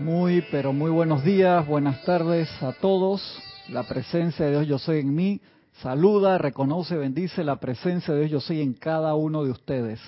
[0.00, 3.20] Muy, pero muy buenos días, buenas tardes a todos.
[3.68, 5.42] La presencia de Dios yo soy en mí.
[5.82, 10.00] Saluda, reconoce, bendice la presencia de Dios yo soy en cada uno de ustedes.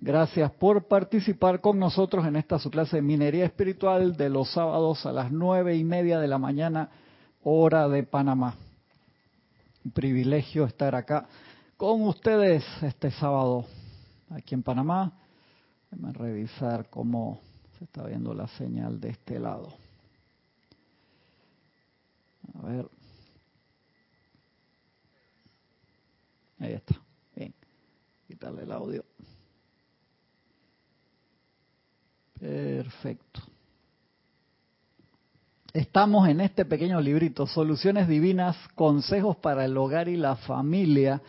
[0.00, 5.06] Gracias por participar con nosotros en esta su clase de minería espiritual de los sábados
[5.06, 6.90] a las nueve y media de la mañana,
[7.42, 8.54] hora de Panamá.
[9.82, 11.26] Un privilegio estar acá
[11.78, 13.64] con ustedes este sábado
[14.28, 15.10] aquí en Panamá.
[15.90, 17.47] Déjenme revisar cómo
[17.78, 19.72] se está viendo la señal de este lado.
[22.54, 22.88] A ver.
[26.58, 27.00] Ahí está.
[27.36, 27.54] Bien.
[28.26, 29.04] Quitarle el audio.
[32.40, 33.42] Perfecto.
[35.72, 41.20] Estamos en este pequeño librito, Soluciones Divinas, Consejos para el Hogar y la Familia,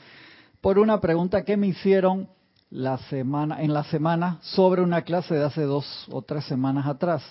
[0.61, 2.30] por una pregunta que me hicieron
[2.71, 7.23] la semana, en la semana sobre una clase de hace dos o tres semanas atrás.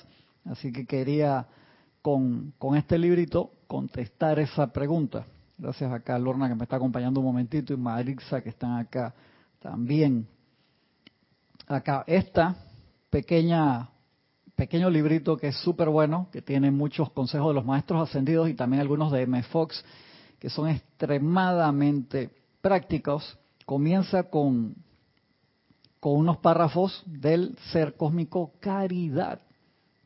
[0.44, 1.46] Así que quería
[2.02, 5.26] con, este librito contestar esa pregunta.
[5.58, 9.14] Gracias acá a Lorna que me está acompañando un momentito y Marixa que están acá
[9.60, 10.26] también.
[11.66, 12.56] Acá, esta
[13.10, 13.90] pequeña,
[14.56, 18.54] pequeño librito que es súper bueno, que tiene muchos consejos de los maestros ascendidos y
[18.54, 19.42] también algunos de M.
[19.44, 19.84] Fox,
[20.38, 22.30] que son extremadamente
[22.62, 23.36] prácticos.
[23.66, 24.74] Comienza con
[26.00, 29.40] con unos párrafos del ser cósmico Caridad.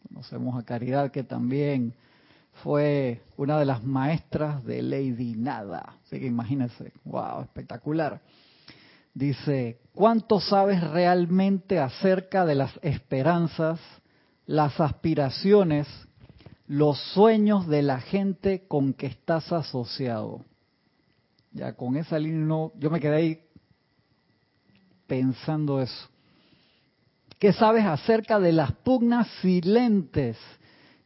[0.09, 1.95] Conocemos a Caridad que también
[2.63, 5.97] fue una de las maestras de Lady Nada.
[6.05, 8.21] Así que imagínense, wow, espectacular.
[9.15, 13.79] Dice, ¿cuánto sabes realmente acerca de las esperanzas,
[14.47, 15.87] las aspiraciones,
[16.67, 20.45] los sueños de la gente con que estás asociado?
[21.53, 23.41] Ya con esa línea, yo me quedé ahí
[25.07, 26.09] pensando eso.
[27.39, 30.39] ¿Qué sabes acerca de las pugnas silentes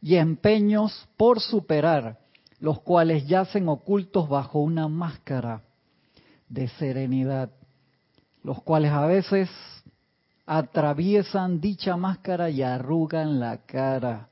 [0.01, 2.19] y empeños por superar,
[2.59, 5.63] los cuales yacen ocultos bajo una máscara
[6.47, 7.49] de serenidad,
[8.43, 9.49] los cuales a veces
[10.45, 14.29] atraviesan dicha máscara y arrugan la cara,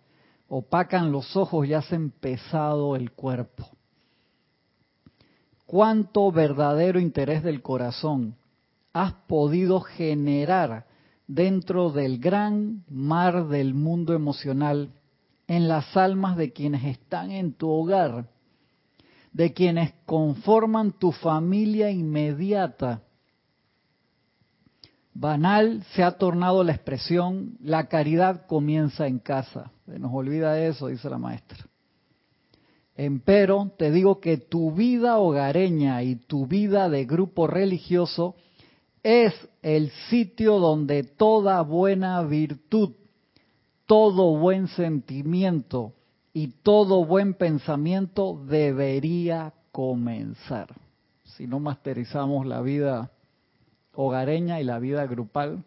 [0.47, 3.67] opacan los ojos y hacen pesado el cuerpo?
[5.65, 8.35] ¿Cuánto verdadero interés del corazón
[8.95, 10.85] has podido generar
[11.27, 14.93] dentro del gran mar del mundo emocional
[15.47, 18.29] en las almas de quienes están en tu hogar,
[19.33, 23.01] de quienes conforman tu familia inmediata.
[25.13, 29.73] Banal se ha tornado la expresión, la caridad comienza en casa.
[29.85, 31.67] Se nos olvida eso, dice la maestra.
[32.95, 38.37] Empero, te digo que tu vida hogareña y tu vida de grupo religioso
[39.05, 42.93] es el sitio donde toda buena virtud,
[43.85, 45.93] todo buen sentimiento
[46.33, 50.73] y todo buen pensamiento debería comenzar.
[51.23, 53.11] Si no masterizamos la vida
[53.93, 55.63] hogareña y la vida grupal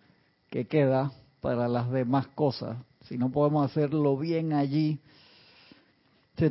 [0.50, 4.98] que queda para las demás cosas, si no podemos hacerlo bien allí,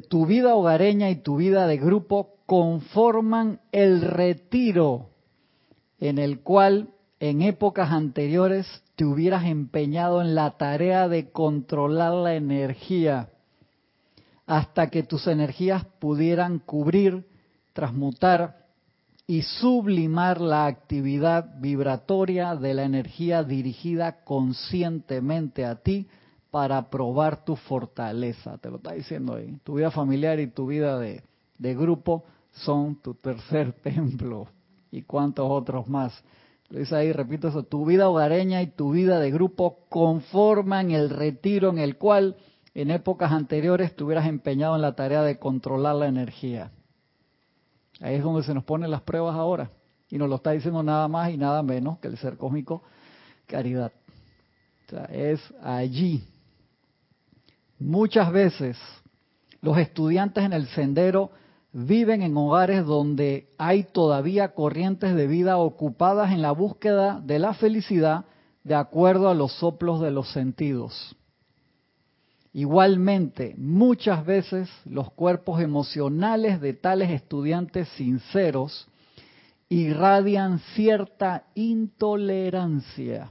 [0.08, 5.10] tu vida hogareña y tu vida de grupo conforman el retiro
[6.00, 12.36] en el cual en épocas anteriores te hubieras empeñado en la tarea de controlar la
[12.36, 13.30] energía
[14.46, 17.28] hasta que tus energías pudieran cubrir,
[17.74, 18.66] transmutar
[19.26, 26.08] y sublimar la actividad vibratoria de la energía dirigida conscientemente a ti
[26.50, 28.58] para probar tu fortaleza.
[28.58, 29.58] Te lo está diciendo ahí.
[29.64, 31.24] Tu vida familiar y tu vida de,
[31.58, 34.48] de grupo son tu tercer templo
[34.98, 36.24] y cuántos otros más.
[36.70, 41.10] Lo dice ahí, repito eso, tu vida hogareña y tu vida de grupo conforman el
[41.10, 42.36] retiro en el cual
[42.74, 46.72] en épocas anteriores te hubieras empeñado en la tarea de controlar la energía.
[48.02, 49.72] Ahí es donde se nos ponen las pruebas ahora.
[50.10, 52.84] Y nos lo está diciendo nada más y nada menos que el ser cósmico
[53.46, 53.92] caridad.
[54.86, 56.24] O sea, es allí.
[57.80, 58.78] Muchas veces
[59.62, 61.32] los estudiantes en el sendero
[61.80, 67.54] viven en hogares donde hay todavía corrientes de vida ocupadas en la búsqueda de la
[67.54, 68.26] felicidad
[68.64, 71.16] de acuerdo a los soplos de los sentidos.
[72.52, 78.88] Igualmente, muchas veces los cuerpos emocionales de tales estudiantes sinceros
[79.70, 83.30] irradian cierta intolerancia,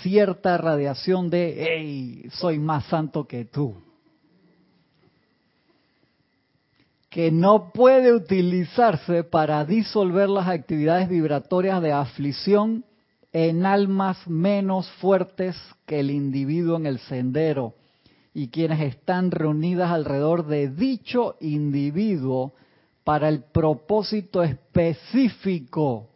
[0.00, 3.83] cierta radiación de, hey, soy más santo que tú
[7.14, 12.84] que no puede utilizarse para disolver las actividades vibratorias de aflicción
[13.32, 15.54] en almas menos fuertes
[15.86, 17.74] que el individuo en el sendero
[18.34, 22.52] y quienes están reunidas alrededor de dicho individuo
[23.04, 26.08] para el propósito específico,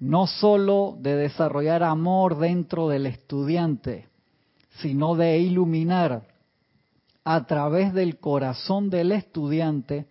[0.00, 4.08] no sólo de desarrollar amor dentro del estudiante,
[4.80, 6.22] sino de iluminar
[7.22, 10.06] a través del corazón del estudiante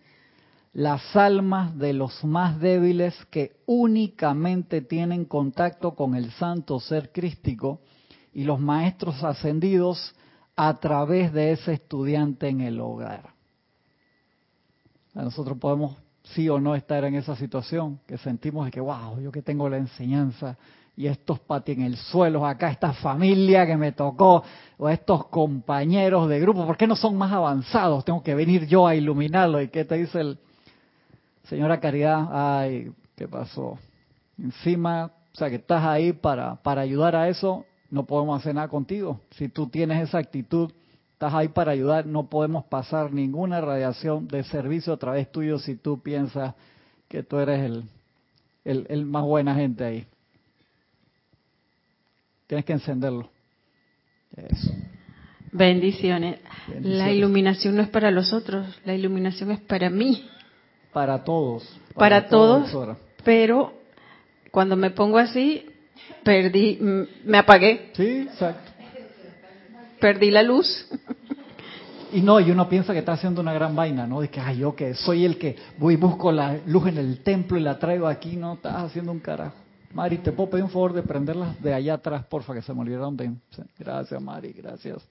[0.76, 7.80] las almas de los más débiles que únicamente tienen contacto con el santo ser crístico
[8.34, 10.14] y los maestros ascendidos
[10.54, 13.30] a través de ese estudiante en el hogar.
[15.14, 19.32] Nosotros podemos sí o no estar en esa situación, que sentimos de que, wow, yo
[19.32, 20.58] que tengo la enseñanza
[20.98, 24.44] y estos pati en el suelo, acá esta familia que me tocó,
[24.78, 28.04] o estos compañeros de grupo, ¿por qué no son más avanzados?
[28.04, 29.62] Tengo que venir yo a iluminarlo.
[29.62, 30.38] ¿Y qué te dice el
[31.48, 32.28] señora Caridad?
[32.32, 33.78] Ay, ¿qué pasó?
[34.38, 38.68] Encima, o sea, que estás ahí para, para ayudar a eso, no podemos hacer nada
[38.68, 39.22] contigo.
[39.32, 40.72] Si tú tienes esa actitud,
[41.14, 45.76] estás ahí para ayudar, no podemos pasar ninguna radiación de servicio a través tuyo si
[45.76, 46.54] tú piensas
[47.08, 47.72] que tú eres
[48.66, 50.08] el, el, más buena gente ahí.
[52.48, 53.30] Tienes que encenderlo.
[55.52, 56.40] Bendiciones.
[56.82, 60.28] La iluminación no es para los otros, la iluminación es para mí.
[60.96, 61.78] Para todos.
[61.94, 62.72] Para, todos.
[63.26, 63.74] Pero
[64.50, 65.66] cuando me pongo así,
[66.24, 66.80] perdí,
[67.26, 67.92] me apagué.
[67.98, 68.72] Sí, exacto.
[70.00, 70.88] Perdí la luz.
[72.14, 74.22] Y no, y uno piensa que está haciendo una gran vaina, ¿no?
[74.22, 77.20] De que, ay, yo que soy el que voy y busco la luz en el
[77.24, 79.58] templo y la traigo aquí, no, estás haciendo un carajo.
[79.94, 82.80] Mari, ¿te puedo pedir un favor de prenderlas de allá atrás, porfa, que se me
[82.80, 83.34] olvidaron de...
[83.78, 85.06] Gracias, Mari, gracias.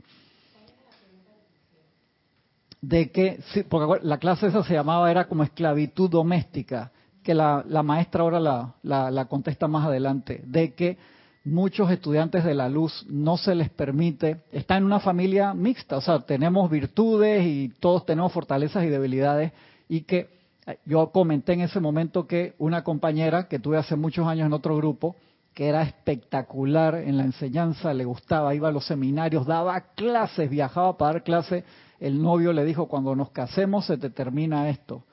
[2.86, 6.92] De que, porque la clase esa se llamaba, era como esclavitud doméstica
[7.22, 10.98] que la, maestra ahora la, la, contesta más adelante, de que
[11.44, 16.00] muchos estudiantes de la luz no se les permite, está en una familia mixta, o
[16.02, 19.52] sea, tenemos virtudes y todos tenemos fortalezas y debilidades,
[19.88, 20.28] y que
[20.66, 24.52] eh, yo comenté en ese momento que una compañera que tuve hace muchos años en
[24.52, 25.16] otro grupo,
[25.54, 30.98] que era espectacular en la enseñanza, le gustaba, iba a los seminarios, daba clases, viajaba
[30.98, 31.64] para dar clases,
[32.04, 35.04] el novio le dijo, cuando nos casemos se te termina esto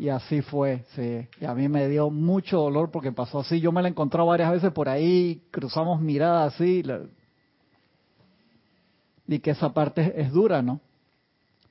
[0.00, 1.28] y así fue, sí.
[1.40, 3.60] Y a mí me dio mucho dolor porque pasó así.
[3.60, 6.82] Yo me la he encontrado varias veces por ahí, cruzamos miradas así.
[9.28, 10.80] Y que esa parte es dura, ¿no?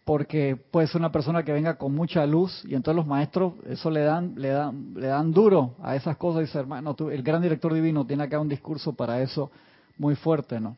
[0.06, 3.90] Porque puede ser una persona que venga con mucha luz y entonces los maestros eso
[3.92, 7.42] le dan le dan le dan duro a esas cosas y dice, hermano, el gran
[7.42, 9.52] director divino tiene acá un discurso para eso
[9.98, 10.78] muy fuerte, ¿no?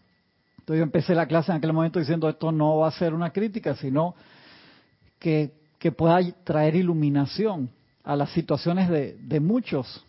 [0.61, 3.31] Entonces yo empecé la clase en aquel momento diciendo esto no va a ser una
[3.31, 4.15] crítica, sino
[5.19, 7.71] que que pueda traer iluminación
[8.03, 10.05] a las situaciones de, de muchos.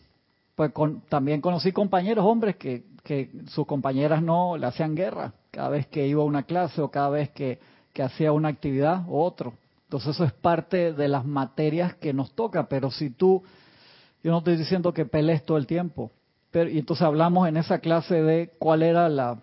[0.54, 0.70] Pues
[1.08, 6.06] también conocí compañeros, hombres, que, que sus compañeras no le hacían guerra cada vez que
[6.06, 7.58] iba a una clase o cada vez que,
[7.94, 9.54] que hacía una actividad u otro.
[9.84, 13.42] Entonces eso es parte de las materias que nos toca, pero si tú,
[14.22, 16.10] yo no estoy diciendo que pelees todo el tiempo,
[16.50, 19.38] pero y entonces hablamos en esa clase de cuál era la,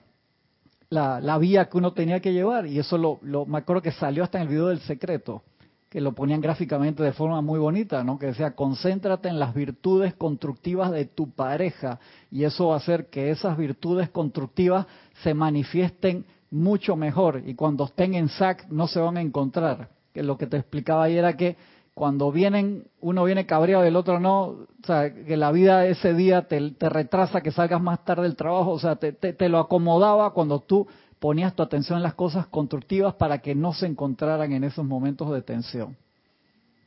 [0.90, 3.92] la, la vía que uno tenía que llevar y eso lo, lo, me acuerdo que
[3.92, 5.44] salió hasta en el video del secreto
[5.90, 8.20] que lo ponían gráficamente de forma muy bonita, ¿no?
[8.20, 12.00] Que decía, concéntrate en las virtudes constructivas de tu pareja
[12.30, 14.86] y eso va a hacer que esas virtudes constructivas
[15.24, 19.90] se manifiesten mucho mejor y cuando estén en SAC no se van a encontrar.
[20.14, 21.58] Que lo que te explicaba ahí era que
[22.00, 26.14] cuando vienen, uno viene cabreado y el otro no, o sea, que la vida ese
[26.14, 30.62] día te, retrasa, que salgas más tarde del trabajo, o sea, te, lo acomodaba cuando
[30.62, 30.88] tú
[31.20, 35.30] ponías tu atención en las cosas constructivas para que no se encontraran en esos momentos
[35.30, 35.98] de tensión.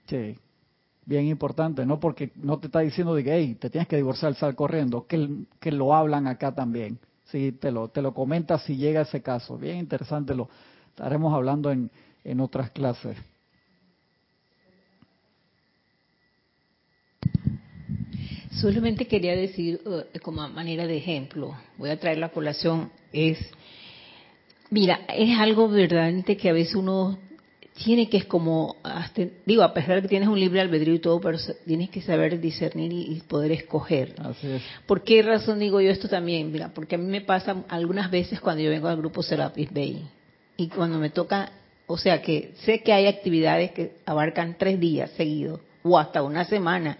[0.06, 0.38] Sí,
[1.04, 2.00] bien importante, ¿no?
[2.00, 5.44] Porque no te está diciendo de que, hey, te tienes que divorciar, sal corriendo, que,
[5.60, 6.98] que lo hablan acá también.
[7.26, 9.58] Sí, te lo, te lo comenta si llega ese caso.
[9.58, 10.48] Bien interesante, lo
[10.88, 11.90] estaremos hablando en,
[12.24, 13.18] en otras clases.
[18.60, 23.38] Solamente quería decir, uh, como manera de ejemplo, voy a traer la colación, es
[24.72, 27.18] Mira, es algo verdaderamente que a veces uno
[27.74, 28.76] tiene que es como,
[29.44, 32.40] digo, a pesar de que tienes un libre albedrío y todo, pero tienes que saber
[32.40, 34.14] discernir y, poder escoger.
[34.18, 34.62] Así es.
[34.86, 36.50] ¿Por qué razón digo yo esto también?
[36.50, 40.08] Mira, porque a mí me pasa algunas veces cuando yo vengo al grupo Serapis Bay
[40.56, 41.52] y cuando me toca,
[41.86, 46.46] o sea, que sé que hay actividades que abarcan tres días seguidos o hasta una
[46.46, 46.96] semana.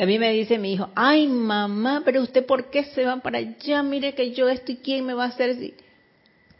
[0.00, 3.18] Y a mí me dice mi hijo, ay mamá, pero usted por qué se va
[3.18, 3.82] para allá?
[3.82, 5.54] Mire que yo estoy, ¿quién me va a hacer?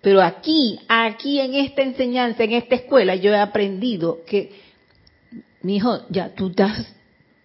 [0.02, 4.52] Pero aquí, aquí en esta enseñanza, en esta escuela, yo he aprendido que,
[5.62, 6.86] mi hijo, ya tú das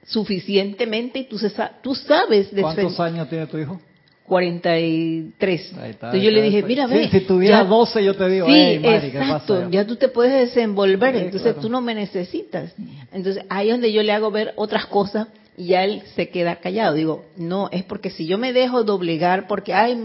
[0.05, 1.39] suficientemente y tú,
[1.81, 2.53] tú sabes.
[2.53, 3.79] De ¿Cuántos años tiene tu hijo?
[4.25, 5.75] 43.
[5.81, 7.07] Entonces yo le dije, mira, ve.
[7.07, 11.69] si tuviera 12 yo te digo, sí, exacto, ya tú te puedes desenvolver, entonces tú
[11.69, 12.75] no me necesitas.
[13.13, 16.57] Entonces ahí es donde yo le hago ver otras cosas y ya él se queda
[16.57, 16.95] callado.
[16.95, 19.97] Digo, no, es porque si yo me dejo doblegar, porque, ay,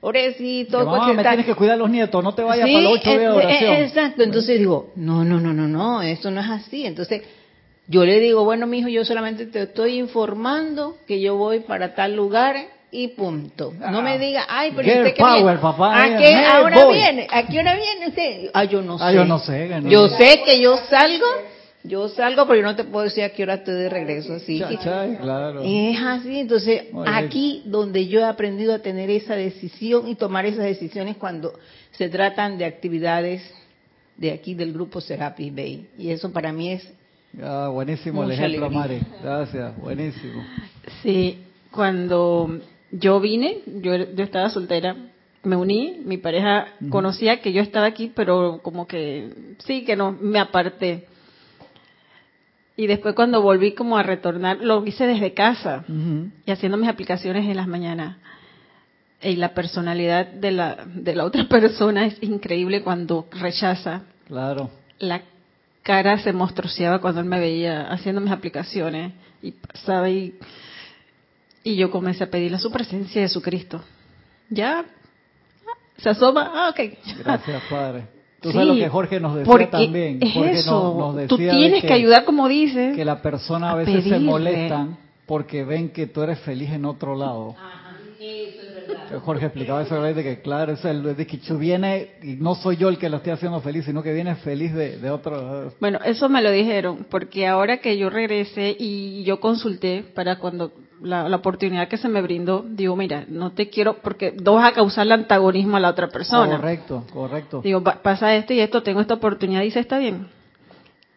[0.00, 2.92] pobrecito, que, porque me tienes que cuidar a los nietos, no te vayas para los
[2.94, 3.74] ocho días de oración.
[3.74, 6.84] Exacto, entonces digo, no, no, no, no, no, eso no es así.
[6.84, 7.22] Entonces
[7.88, 11.94] yo le digo, bueno, mi hijo, yo solamente te estoy informando que yo voy para
[11.94, 12.56] tal lugar
[12.90, 13.72] y punto.
[13.90, 17.26] No me diga, ay, pero usted que power, papá, ¿A qué ahora viene?
[17.30, 18.50] ¿A qué hora viene usted?
[18.52, 19.04] Ah, yo no sé.
[19.04, 19.70] Ah, yo no sé.
[19.84, 21.26] yo sé que yo salgo,
[21.84, 24.34] yo salgo, pero yo no te puedo decir a qué hora estoy de regreso.
[24.34, 25.62] Así claro.
[25.62, 26.40] Es así.
[26.40, 31.58] Entonces, aquí donde yo he aprendido a tener esa decisión y tomar esas decisiones cuando
[31.92, 33.42] se tratan de actividades
[34.16, 35.88] de aquí del grupo Serapis Bay.
[35.98, 36.92] Y eso para mí es
[37.40, 39.00] Ah, buenísimo el ejemplo, Mari.
[39.22, 40.44] Gracias, buenísimo.
[41.02, 41.38] Sí,
[41.70, 42.58] cuando
[42.90, 44.96] yo vine, yo, yo estaba soltera,
[45.42, 49.30] me uní, mi pareja conocía que yo estaba aquí, pero como que
[49.64, 51.06] sí, que no, me aparté.
[52.76, 55.84] Y después cuando volví como a retornar, lo hice desde casa
[56.46, 58.16] y haciendo mis aplicaciones en las mañanas.
[59.20, 64.02] Y la personalidad de la, de la otra persona es increíble cuando rechaza.
[64.26, 64.70] Claro.
[64.98, 65.22] La
[65.82, 69.12] cara se monstruoseaba cuando él me veía haciendo mis aplicaciones
[69.42, 70.34] y pasaba y,
[71.64, 73.82] y yo comencé a pedirle su presencia de Jesucristo.
[74.48, 74.84] Ya
[75.98, 76.80] se asoma, ah, ok.
[77.18, 78.21] Gracias, Padre.
[78.42, 80.18] Tú sabes lo que Jorge nos decía también.
[80.20, 81.16] Es eso.
[81.28, 82.96] tú tienes que, ayudar, como dices.
[82.96, 87.16] Que la persona a veces se molestan porque ven que tú eres feliz en otro
[87.16, 87.54] lado.
[89.24, 92.88] Jorge explicaba eso de que claro, es el de que viene y no soy yo
[92.88, 95.72] el que lo estoy haciendo feliz, sino que viene feliz de, otro.
[95.80, 100.72] Bueno, eso me lo dijeron, porque ahora que yo regresé y yo consulté para cuando
[101.02, 105.06] la, oportunidad que se me brindó, digo, mira, no te quiero, porque vas a causar
[105.06, 106.56] el antagonismo a la otra persona.
[106.56, 107.60] Correcto, correcto.
[107.62, 110.28] Digo, pasa esto y esto, tengo esta oportunidad, dice, está bien.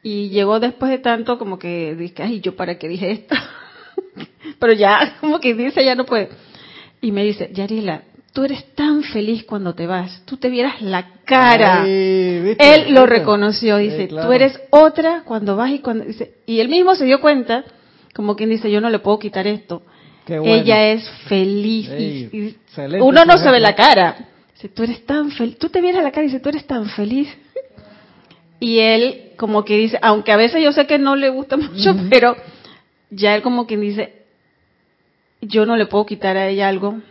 [0.03, 3.35] Y llegó después de tanto como que dije, ay, ¿yo para qué dije esto?
[4.59, 6.29] Pero ya, como que dice, ya no puede
[7.05, 8.01] y me dice, Yarila,
[8.33, 11.85] tú eres tan feliz cuando te vas, tú te vieras la cara.
[11.85, 16.95] él lo reconoció, dice, tú eres otra cuando vas y cuando dice, y él mismo
[16.95, 17.63] se dio cuenta,
[18.15, 19.83] como quien dice, yo no le puedo quitar esto.
[20.25, 21.89] Ella es feliz.
[21.89, 22.55] y,
[23.01, 24.29] uno no se ve la cara.
[24.53, 26.85] Dice, tú eres tan feliz, tú te vieras la cara y dice, tú eres tan
[26.89, 27.27] feliz.
[28.61, 31.93] Y él como que dice, aunque a veces yo sé que no le gusta mucho,
[32.09, 32.37] pero
[33.09, 34.13] ya él como quien dice,
[35.41, 37.01] yo no le puedo quitar a ella algo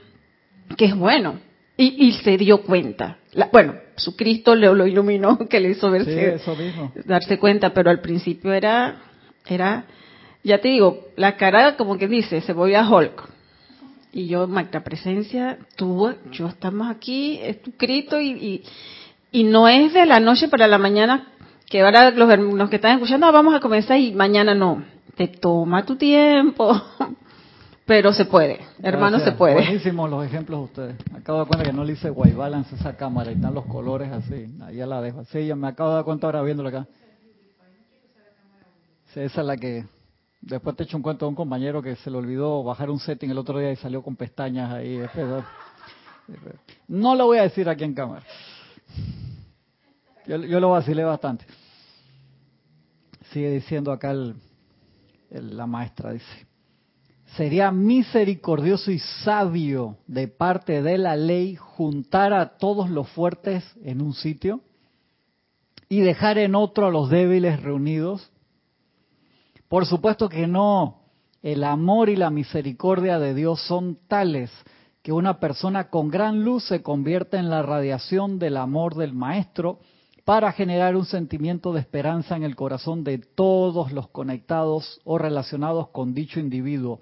[0.78, 1.38] que es bueno.
[1.76, 3.18] Y, se dio cuenta.
[3.52, 6.38] bueno, su Cristo le lo iluminó, que le hizo verse,
[7.04, 9.02] darse cuenta, pero al principio era,
[9.44, 9.84] era,
[10.44, 13.30] ya te digo, la cara como que dice, se voy a Hulk.
[14.12, 18.62] Y yo, Magna Presencia, tú, yo estamos aquí, es tu Cristo y,
[19.32, 21.32] y, no es de la noche para la mañana
[21.68, 24.84] que ahora los, los que están escuchando, vamos a comenzar y mañana no.
[25.16, 26.80] Te toma tu tiempo,
[27.86, 29.54] pero se puede, hermano, se puede.
[29.54, 31.10] Buenísimos los ejemplos de ustedes.
[31.10, 33.54] Me acabo de dar cuenta que no le hice white balance esa cámara y están
[33.54, 34.46] los colores así.
[34.62, 35.52] Ahí ya la dejo así.
[35.54, 36.86] me acabo de dar cuenta ahora viéndolo acá.
[39.12, 39.84] Sí, esa es la que.
[40.46, 43.30] Después te echo un cuento de un compañero que se le olvidó bajar un setting
[43.30, 45.00] el otro día y salió con pestañas ahí.
[46.88, 48.24] No lo voy a decir aquí en cámara.
[50.26, 51.44] Yo, yo lo vacilé bastante.
[53.32, 54.14] Sigue diciendo acá
[55.30, 56.46] la maestra, dice
[57.36, 64.00] sería misericordioso y sabio de parte de la ley juntar a todos los fuertes en
[64.00, 64.60] un sitio
[65.88, 68.30] y dejar en otro a los débiles reunidos?
[69.74, 71.00] Por supuesto que no.
[71.42, 74.52] El amor y la misericordia de Dios son tales
[75.02, 79.80] que una persona con gran luz se convierte en la radiación del amor del Maestro
[80.24, 85.88] para generar un sentimiento de esperanza en el corazón de todos los conectados o relacionados
[85.88, 87.00] con dicho individuo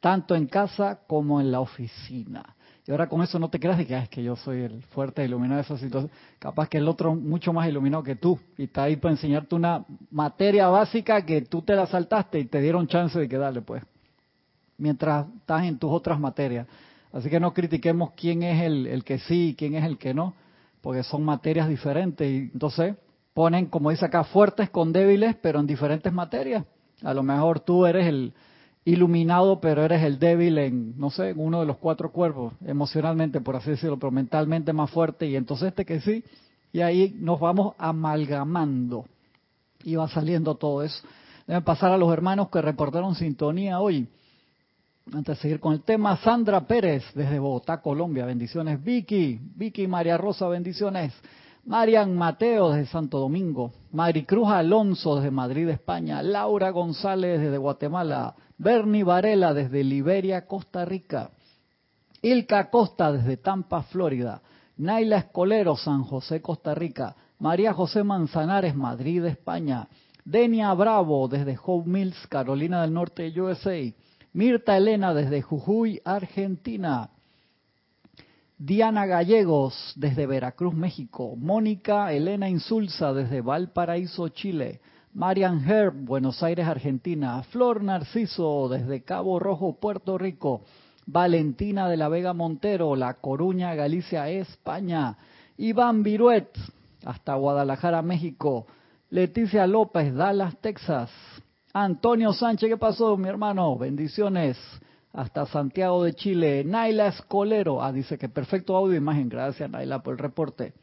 [0.00, 2.55] tanto en casa como en la oficina.
[2.86, 5.24] Y ahora con eso no te creas de que, es que yo soy el fuerte
[5.24, 6.10] iluminado de esa situación.
[6.38, 8.38] Capaz que el otro mucho más iluminado que tú.
[8.56, 12.60] Y está ahí para enseñarte una materia básica que tú te la saltaste y te
[12.60, 13.82] dieron chance de quedarle, pues.
[14.78, 16.68] Mientras estás en tus otras materias.
[17.12, 20.14] Así que no critiquemos quién es el, el que sí y quién es el que
[20.14, 20.34] no,
[20.80, 22.30] porque son materias diferentes.
[22.30, 22.94] Y entonces
[23.34, 26.64] ponen, como dice acá, fuertes con débiles, pero en diferentes materias.
[27.02, 28.32] A lo mejor tú eres el,
[28.86, 33.40] iluminado, pero eres el débil en, no sé, en uno de los cuatro cuerpos, emocionalmente,
[33.40, 36.24] por así decirlo, pero mentalmente más fuerte, y entonces este que sí,
[36.72, 39.04] y ahí nos vamos amalgamando,
[39.82, 41.06] y va saliendo todo eso.
[41.46, 44.08] Deben pasar a los hermanos que reportaron sintonía hoy.
[45.12, 48.82] Antes de seguir con el tema, Sandra Pérez desde Bogotá, Colombia, bendiciones.
[48.82, 51.12] Vicky, Vicky María Rosa, bendiciones.
[51.64, 53.72] Marian Mateo desde Santo Domingo.
[53.92, 56.22] Maricruz Alonso desde Madrid, España.
[56.22, 58.34] Laura González desde Guatemala.
[58.58, 61.30] Bernie Varela desde Liberia, Costa Rica.
[62.22, 64.40] Ilka Costa desde Tampa, Florida.
[64.78, 67.14] Naila Escolero, San José, Costa Rica.
[67.38, 69.88] María José Manzanares, Madrid, España.
[70.24, 73.78] Denia Bravo desde Hope Mills, Carolina del Norte, USA.
[74.32, 77.10] Mirta Elena desde Jujuy, Argentina.
[78.58, 81.36] Diana Gallegos desde Veracruz, México.
[81.36, 84.80] Mónica Elena Insulza desde Valparaíso, Chile.
[85.16, 87.42] Marian Herb, Buenos Aires, Argentina.
[87.44, 90.60] Flor Narciso desde Cabo Rojo, Puerto Rico.
[91.06, 95.16] Valentina de la Vega Montero, La Coruña, Galicia, España.
[95.56, 96.50] Iván Viruet,
[97.06, 98.66] hasta Guadalajara, México.
[99.08, 101.10] Leticia López, Dallas, Texas.
[101.72, 103.78] Antonio Sánchez, ¿qué pasó, mi hermano?
[103.78, 104.58] Bendiciones.
[105.14, 106.62] Hasta Santiago de Chile.
[106.62, 107.82] Naila Escolero.
[107.82, 109.30] Ah, dice que perfecto audio e imagen.
[109.30, 110.74] Gracias, Naila, por el reporte.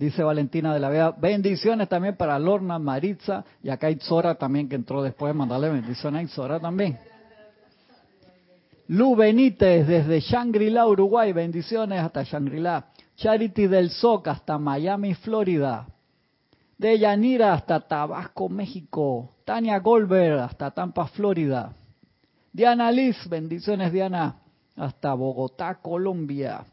[0.00, 4.74] Dice Valentina de la Vega, bendiciones también para Lorna, Maritza y acá Itzora también que
[4.74, 6.98] entró después, mandarle bendiciones a Itzora también.
[8.88, 12.86] Lu Benítez desde Shangri-La, Uruguay, bendiciones hasta Shangri-La.
[13.14, 15.86] Charity del SOC hasta Miami, Florida.
[16.78, 19.34] De Yanira hasta Tabasco, México.
[19.44, 21.74] Tania Goldberg hasta Tampa, Florida.
[22.50, 24.36] Diana Liz, bendiciones Diana,
[24.76, 26.64] hasta Bogotá, Colombia.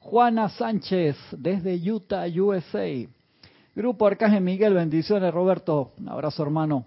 [0.00, 2.88] Juana Sánchez desde Utah, USA.
[3.74, 6.86] Grupo Arcángel Miguel, bendiciones Roberto, un abrazo hermano.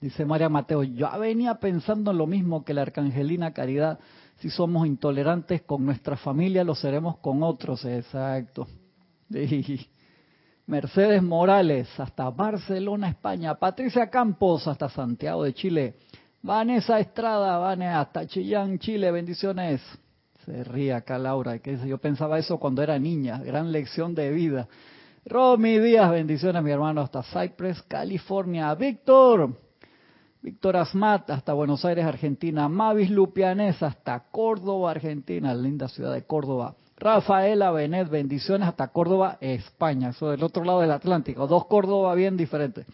[0.00, 3.98] Dice María Mateo, yo venía pensando en lo mismo que la Arcangelina Caridad.
[4.38, 7.84] Si somos intolerantes con nuestra familia, lo seremos con otros.
[7.84, 8.66] Exacto.
[10.66, 13.54] Mercedes Morales, hasta Barcelona, España.
[13.54, 15.94] Patricia Campos, hasta Santiago de Chile.
[16.42, 19.10] Vanessa Estrada, Vanessa, hasta Chillán, Chile.
[19.10, 19.80] Bendiciones.
[20.44, 23.38] Se ríe acá Laura, yo pensaba eso cuando era niña.
[23.38, 24.68] Gran lección de vida.
[25.24, 28.74] Romy Díaz, bendiciones mi hermano, hasta Cypress, California.
[28.74, 29.58] Víctor,
[30.42, 32.68] Víctor Asmat hasta Buenos Aires, Argentina.
[32.68, 36.74] Mavis Lupianes hasta Córdoba, Argentina, linda ciudad de Córdoba.
[36.98, 41.46] Rafaela Benet, bendiciones hasta Córdoba, España, eso del otro lado del Atlántico.
[41.46, 42.86] Dos Córdoba bien diferentes.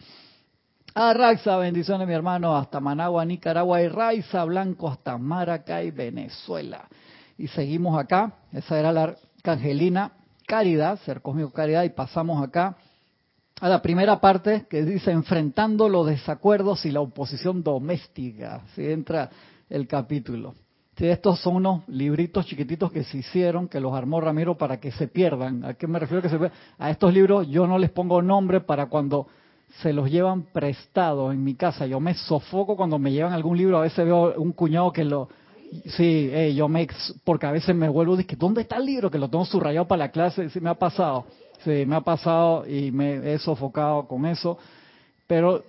[0.93, 6.87] Arraxa, bendiciones mi hermano, hasta Managua, Nicaragua y Raiza Blanco hasta Maracay, Venezuela.
[7.37, 10.13] Y seguimos acá, esa era la Arcangelina
[10.45, 12.75] Caridad, ser cósmico Caridad, y pasamos acá
[13.61, 18.63] a la primera parte que dice enfrentando los desacuerdos y la oposición doméstica.
[18.75, 19.29] Si entra
[19.69, 20.55] el capítulo.
[20.97, 24.91] Sí, estos son unos libritos chiquititos que se hicieron, que los armó Ramiro para que
[24.91, 25.63] se pierdan.
[25.63, 28.87] ¿A qué me refiero que se A estos libros yo no les pongo nombre para
[28.87, 29.27] cuando
[29.81, 31.85] se los llevan prestados en mi casa.
[31.85, 33.77] Yo me sofoco cuando me llevan algún libro.
[33.77, 35.29] A veces veo un cuñado que lo...
[35.85, 36.87] Sí, eh, yo me...
[37.23, 39.09] Porque a veces me vuelvo y ¿dónde está el libro?
[39.09, 40.49] Que lo tengo subrayado para la clase.
[40.49, 41.25] Sí, me ha pasado.
[41.63, 44.57] Sí, me ha pasado y me he sofocado con eso,
[45.27, 45.63] pero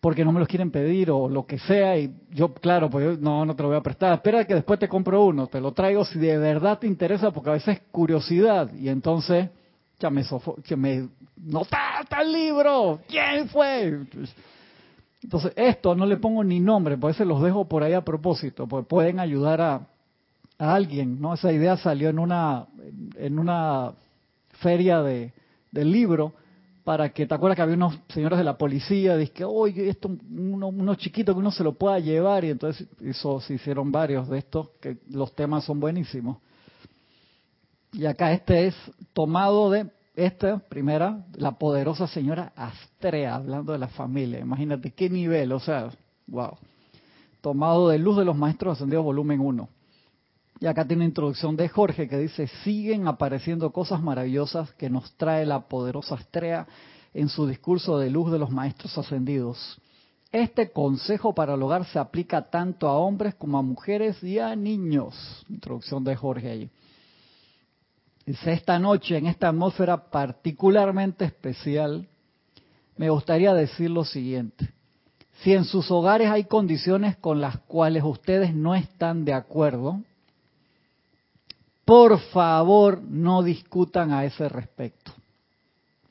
[0.00, 3.44] porque no me los quieren pedir o lo que sea y yo, claro, pues no,
[3.44, 4.14] no te lo voy a prestar.
[4.14, 7.50] Espera que después te compro uno, te lo traigo si de verdad te interesa porque
[7.50, 9.48] a veces es curiosidad y entonces
[9.98, 14.00] ya me sofo, me no está, el libro, ¿quién fue?
[15.22, 18.68] Entonces, esto no le pongo ni nombre, por eso los dejo por ahí a propósito,
[18.68, 19.88] porque pueden ayudar a,
[20.58, 21.34] a alguien, ¿no?
[21.34, 22.66] Esa idea salió en una
[23.16, 23.92] en una
[24.60, 25.32] feria de,
[25.70, 26.34] del libro
[26.84, 29.16] para que, ¿te acuerdas que había unos señores de la policía?
[29.16, 32.88] Dice que, oye, esto, uno, uno chiquito que uno se lo pueda llevar, y entonces
[33.02, 36.38] eso, se hicieron varios de estos, que los temas son buenísimos.
[37.92, 38.74] Y acá este es
[39.12, 44.40] tomado de esta primera, la poderosa señora Astrea, hablando de la familia.
[44.40, 45.90] Imagínate qué nivel, o sea,
[46.26, 46.56] wow.
[47.40, 49.68] Tomado de Luz de los Maestros Ascendidos, volumen 1.
[50.60, 55.12] Y acá tiene una introducción de Jorge que dice, siguen apareciendo cosas maravillosas que nos
[55.12, 56.66] trae la poderosa Astrea
[57.14, 59.80] en su discurso de luz de los maestros ascendidos.
[60.32, 64.56] Este consejo para el hogar se aplica tanto a hombres como a mujeres y a
[64.56, 65.14] niños.
[65.48, 66.70] Introducción de Jorge ahí.
[68.28, 72.06] Esta noche, en esta atmósfera particularmente especial,
[72.98, 74.68] me gustaría decir lo siguiente.
[75.40, 80.02] Si en sus hogares hay condiciones con las cuales ustedes no están de acuerdo,
[81.86, 85.12] por favor, no discutan a ese respecto.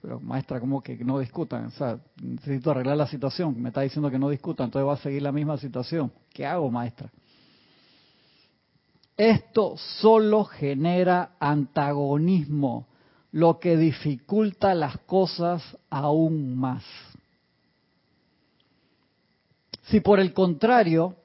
[0.02, 1.66] Pero maestra, ¿cómo que no discutan?
[1.66, 3.62] O sea, necesito arreglar la situación.
[3.62, 6.12] Me está diciendo que no discutan, entonces va a seguir la misma situación.
[6.34, 7.12] ¿Qué hago, maestra?
[9.18, 12.88] Esto solo genera antagonismo,
[13.32, 16.84] lo que dificulta las cosas aún más.
[19.90, 21.16] Si por el contrario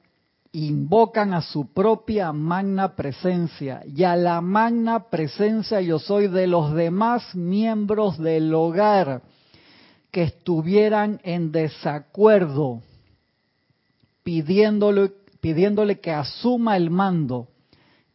[0.52, 6.74] invocan a su propia magna presencia y a la magna presencia yo soy de los
[6.74, 9.22] demás miembros del hogar
[10.10, 12.82] que estuvieran en desacuerdo,
[14.22, 17.48] pidiéndole, pidiéndole que asuma el mando,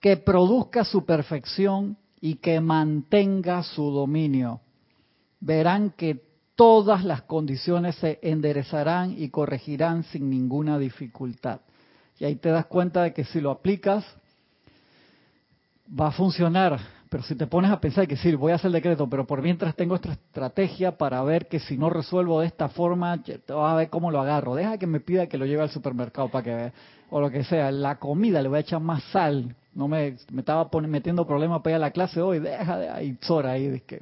[0.08, 4.62] que produzca su perfección y que mantenga su dominio.
[5.42, 6.24] Verán que
[6.56, 11.60] todas las condiciones se enderezarán y corregirán sin ninguna dificultad.
[12.20, 14.06] Y ahí te das cuenta de que si lo aplicas,
[15.88, 16.80] va a funcionar.
[17.10, 19.42] Pero si te pones a pensar que sí, voy a hacer el decreto, pero por
[19.42, 23.74] mientras tengo esta estrategia para ver que si no resuelvo de esta forma, te vas
[23.74, 24.56] a ver cómo lo agarro.
[24.56, 26.74] Deja que me pida que lo lleve al supermercado para que vea.
[27.10, 27.72] O lo que sea.
[27.72, 29.56] La comida le voy a echar más sal.
[29.74, 32.40] No me, me estaba metiendo problemas para ir a la clase hoy.
[32.40, 33.82] Deja de ahí, Zora ahí.
[33.86, 34.02] que,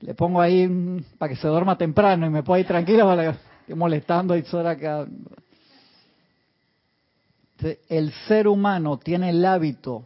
[0.00, 3.36] le pongo ahí mm, para que se duerma temprano y me pueda ir tranquila para
[3.66, 5.06] que molestando a Zora acá.
[7.88, 10.04] El ser humano tiene el hábito,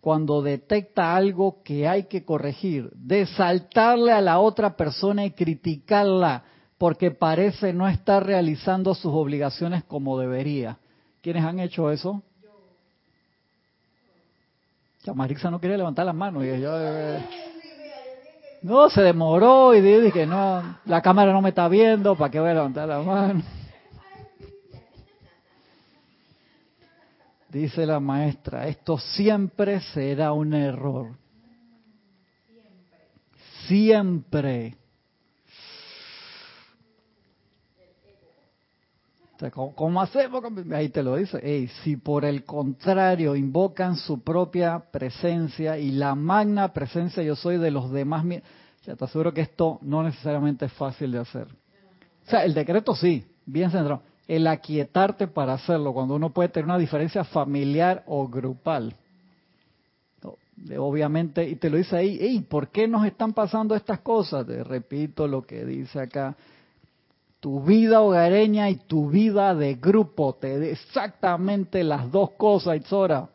[0.00, 6.44] cuando detecta algo que hay que corregir, de saltarle a la otra persona y criticarla
[6.78, 10.78] porque parece no estar realizando sus obligaciones como debería.
[11.20, 12.22] ¿Quiénes han hecho eso?
[15.02, 16.44] Ya Marixa no quería levantar las manos.
[16.44, 17.24] Y yo, eh,
[18.62, 22.50] no, se demoró y dije, no, la cámara no me está viendo, ¿para qué voy
[22.50, 23.42] a levantar la mano?
[27.48, 31.16] Dice la maestra, esto siempre será un error.
[33.66, 34.76] Siempre.
[39.74, 40.42] ¿Cómo hacemos?
[40.72, 41.68] Ahí te lo dice.
[41.82, 47.70] si por el contrario invocan su propia presencia y la magna presencia yo soy de
[47.70, 48.26] los demás,
[48.84, 51.46] ya te aseguro que esto no necesariamente es fácil de hacer.
[52.26, 56.66] O sea, el decreto sí, bien centrado el aquietarte para hacerlo, cuando uno puede tener
[56.66, 58.94] una diferencia familiar o grupal.
[60.76, 64.46] Obviamente, y te lo dice ahí, ¿y ¿por qué nos están pasando estas cosas?
[64.46, 66.36] Te repito lo que dice acá.
[67.40, 73.28] Tu vida hogareña y tu vida de grupo, te exactamente las dos cosas, Itzora,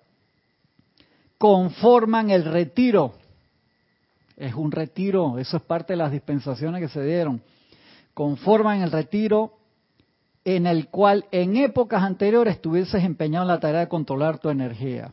[1.38, 3.14] conforman el retiro.
[4.36, 7.42] Es un retiro, eso es parte de las dispensaciones que se dieron.
[8.14, 9.54] Conforman el retiro
[10.46, 15.12] en el cual en épocas anteriores estuvieses empeñado en la tarea de controlar tu energía.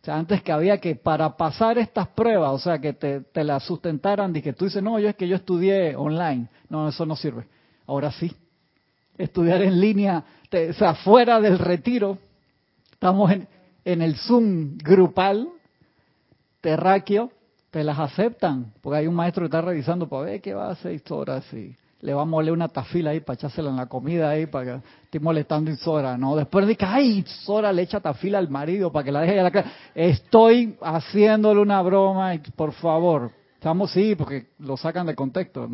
[0.00, 3.44] O sea, antes que había que, para pasar estas pruebas, o sea, que te, te
[3.44, 6.48] las sustentaran, y que tú dices, no, yo es que yo estudié online.
[6.70, 7.44] No, eso no sirve.
[7.86, 8.32] Ahora sí.
[9.18, 12.16] Estudiar en línea, o sea, fuera del retiro,
[12.92, 13.46] estamos en,
[13.84, 15.48] en el Zoom grupal,
[16.62, 17.30] terráqueo,
[17.70, 20.70] te las aceptan, porque hay un maestro que está revisando para ver qué va a
[20.70, 24.30] hacer horas y le va a moler una tafila ahí para echársela en la comida
[24.30, 26.34] ahí para que esté molestando Isora, ¿no?
[26.36, 29.42] Después de que, ay, Isora le echa tafila al marido para que la deje a
[29.42, 29.70] la casa.
[29.94, 33.30] Estoy haciéndole una broma, por favor.
[33.54, 35.68] Estamos, sí, porque lo sacan de contexto.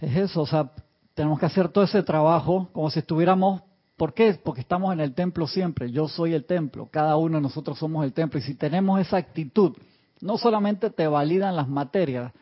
[0.00, 0.70] Es eso, o sea,
[1.14, 3.62] tenemos que hacer todo ese trabajo como si estuviéramos
[3.96, 4.38] ¿Por qué?
[4.44, 5.90] Porque estamos en el templo siempre.
[5.90, 6.88] Yo soy el templo.
[6.90, 8.38] Cada uno de nosotros somos el templo.
[8.38, 9.74] Y si tenemos esa actitud,
[10.20, 12.32] no solamente te validan las materias,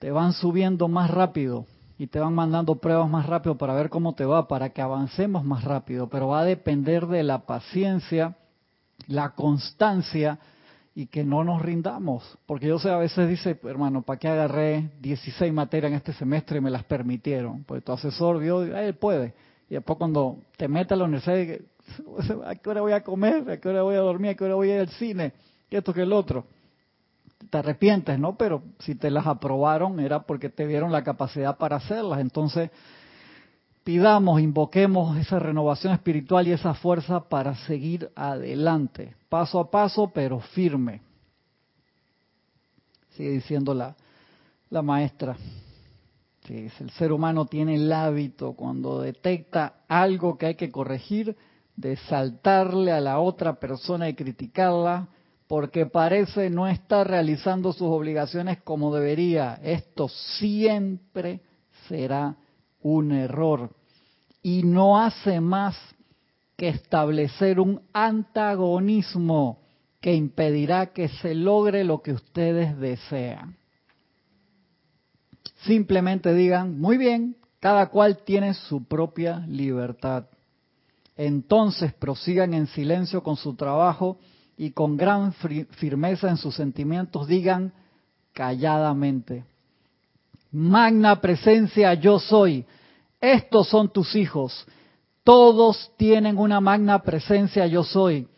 [0.00, 1.66] te van subiendo más rápido
[1.98, 5.44] y te van mandando pruebas más rápido para ver cómo te va, para que avancemos
[5.44, 8.34] más rápido, pero va a depender de la paciencia,
[9.06, 10.38] la constancia
[10.94, 12.38] y que no nos rindamos.
[12.46, 16.58] Porque yo sé, a veces dice, hermano, ¿para qué agarré 16 materias en este semestre
[16.58, 17.64] y me las permitieron?
[17.64, 19.34] Pues tu asesor vio, él puede.
[19.68, 21.60] Y después cuando te metes a la universidad,
[22.46, 23.50] ¿a qué hora voy a comer?
[23.50, 24.30] ¿A qué hora voy a dormir?
[24.30, 25.34] ¿A qué hora voy a ir al cine?
[25.68, 26.46] ¿Qué esto que el otro?
[27.48, 28.36] Te arrepientes, ¿no?
[28.36, 32.20] Pero si te las aprobaron era porque te vieron la capacidad para hacerlas.
[32.20, 32.70] Entonces,
[33.84, 40.40] pidamos, invoquemos esa renovación espiritual y esa fuerza para seguir adelante, paso a paso, pero
[40.40, 41.00] firme.
[43.10, 43.96] Sigue diciendo la,
[44.68, 45.36] la maestra.
[46.48, 51.36] El ser humano tiene el hábito cuando detecta algo que hay que corregir
[51.76, 55.08] de saltarle a la otra persona y criticarla
[55.50, 59.58] porque parece no estar realizando sus obligaciones como debería.
[59.64, 61.40] Esto siempre
[61.88, 62.36] será
[62.82, 63.68] un error
[64.44, 65.76] y no hace más
[66.56, 69.58] que establecer un antagonismo
[70.00, 73.56] que impedirá que se logre lo que ustedes desean.
[75.64, 80.26] Simplemente digan, muy bien, cada cual tiene su propia libertad.
[81.16, 84.16] Entonces prosigan en silencio con su trabajo
[84.60, 87.72] y con gran firmeza en sus sentimientos digan
[88.34, 89.42] calladamente,
[90.52, 92.66] Magna presencia yo soy,
[93.22, 94.66] estos son tus hijos,
[95.24, 98.28] Todos tienen una magna presencia yo soy.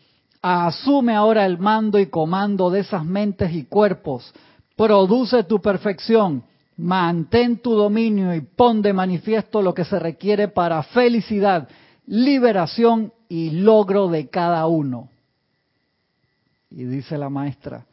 [0.41, 4.33] Asume ahora el mando y comando de esas mentes y cuerpos.
[4.77, 6.43] Produce tu perfección.
[6.77, 11.67] Mantén tu dominio y pon de manifiesto lo que se requiere para felicidad,
[12.05, 15.09] liberación y logro de cada uno.
[16.75, 17.85] Y dice la maestra,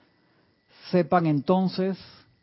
[0.91, 1.99] sepan entonces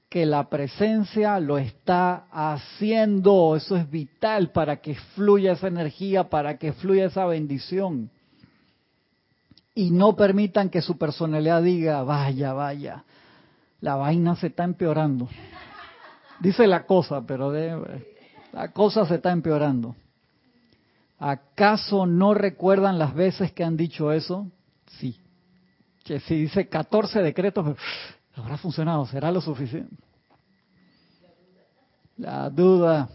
[0.07, 3.55] que la presencia lo está haciendo.
[3.55, 8.11] Eso es vital para que fluya esa energía, para que fluya esa bendición.
[9.73, 13.03] Y no permitan que su personalidad diga, vaya, vaya,
[13.81, 15.27] la vaina se está empeorando.
[16.39, 17.51] Dice la cosa, pero
[18.53, 19.95] la cosa se está empeorando.
[21.19, 24.51] ¿Acaso no recuerdan las veces que han dicho eso?
[26.07, 27.75] Que si dice 14 decretos,
[28.37, 29.05] ¿Habrá funcionado?
[29.07, 29.95] ¿Será lo suficiente?
[32.17, 33.09] La duda.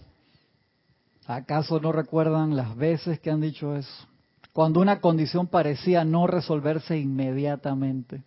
[1.27, 4.09] ¿Acaso no recuerdan las veces que han dicho eso?
[4.53, 8.23] Cuando una condición parecía no resolverse inmediatamente.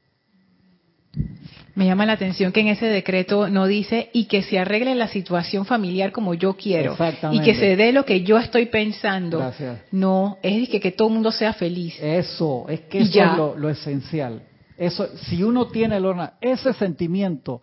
[1.76, 5.08] Me llama la atención que en ese decreto no dice y que se arregle la
[5.08, 6.98] situación familiar como yo quiero
[7.32, 9.40] y que se dé lo que yo estoy pensando.
[9.40, 9.82] Gracias.
[9.92, 11.98] No, es que, que todo el mundo sea feliz.
[12.02, 14.42] Eso, es que eso es lo, lo esencial.
[14.78, 16.00] Eso, si uno tiene
[16.42, 17.62] ese sentimiento,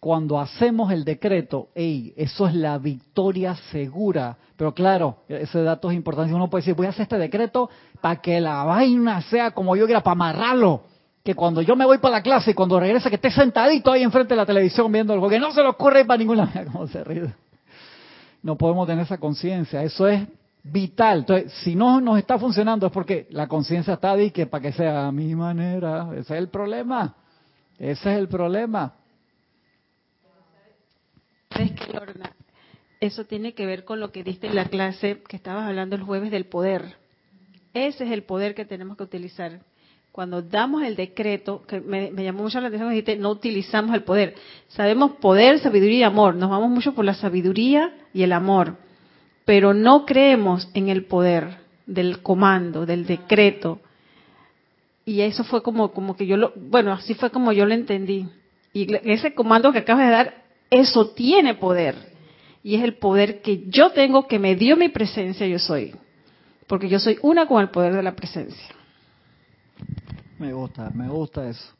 [0.00, 4.36] cuando hacemos el decreto, ey, eso es la victoria segura.
[4.56, 6.32] Pero claro, ese dato es importante.
[6.32, 7.68] Uno puede decir, voy a hacer este decreto
[8.00, 10.82] para que la vaina sea como yo quiera, para amarrarlo.
[11.24, 14.02] Que cuando yo me voy para la clase y cuando regrese, que esté sentadito ahí
[14.02, 16.50] enfrente de la televisión viendo algo, que no se le ocurre para ninguna.
[16.72, 17.34] ¿Cómo se ríe?
[18.42, 19.82] No podemos tener esa conciencia.
[19.82, 20.26] Eso es
[20.70, 21.20] vital.
[21.20, 24.72] Entonces, si no nos está funcionando es porque la conciencia está ahí que para que
[24.72, 26.08] sea a mi manera.
[26.12, 27.14] Ese es el problema.
[27.78, 28.94] Ese es el problema.
[33.00, 36.02] Eso tiene que ver con lo que diste en la clase que estabas hablando el
[36.02, 36.96] jueves del poder.
[37.72, 39.60] Ese es el poder que tenemos que utilizar.
[40.10, 44.34] Cuando damos el decreto, que me, llamó mucho la atención, dijiste, no utilizamos el poder.
[44.68, 46.34] Sabemos poder, sabiduría y amor.
[46.34, 48.76] Nos vamos mucho por la sabiduría y el amor
[49.48, 51.56] pero no creemos en el poder
[51.86, 53.80] del comando, del decreto.
[55.06, 58.28] Y eso fue como, como que yo lo, bueno, así fue como yo lo entendí.
[58.74, 61.94] Y ese comando que acabas de dar, eso tiene poder.
[62.62, 65.96] Y es el poder que yo tengo, que me dio mi presencia, yo soy.
[66.66, 68.68] Porque yo soy una con el poder de la presencia.
[70.38, 71.72] Me gusta, me gusta eso.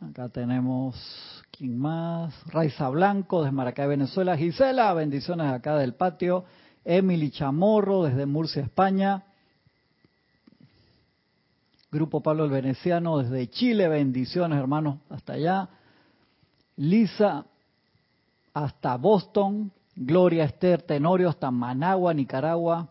[0.00, 2.34] Acá tenemos, ¿quién más?
[2.46, 4.36] Raiza Blanco, desde Maracay, Venezuela.
[4.36, 6.44] Gisela, bendiciones acá del patio.
[6.84, 9.24] Emily Chamorro, desde Murcia, España.
[11.90, 15.68] Grupo Pablo el Veneciano, desde Chile, bendiciones hermanos, hasta allá.
[16.76, 17.46] Lisa,
[18.52, 19.70] hasta Boston.
[19.96, 22.90] Gloria Esther Tenorio, hasta Managua, Nicaragua.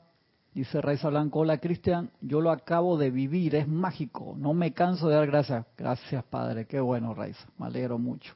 [0.54, 5.10] Dice Raiza Blanco, hola Cristian, yo lo acabo de vivir, es mágico, no me canso
[5.10, 5.66] de dar gracias.
[5.76, 8.34] Gracias Padre, qué bueno Raiza, me alegro mucho.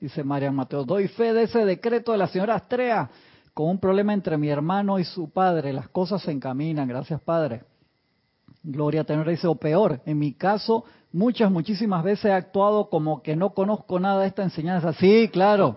[0.00, 3.08] Dice Marian Mateo, doy fe de ese decreto de la señora Astrea,
[3.54, 7.62] con un problema entre mi hermano y su padre, las cosas se encaminan, gracias Padre.
[8.62, 13.36] Gloria Tenor dice, o peor, en mi caso, muchas, muchísimas veces he actuado como que
[13.36, 14.92] no conozco nada de esta enseñanza.
[14.94, 15.76] Sí, claro,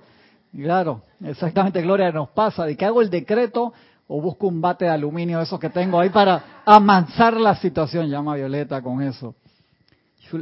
[0.52, 3.74] claro, exactamente, Gloria, nos pasa, de que hago el decreto,
[4.08, 8.36] o busco un bate de aluminio, esos que tengo ahí para amansar la situación, llama
[8.36, 9.36] Violeta con eso.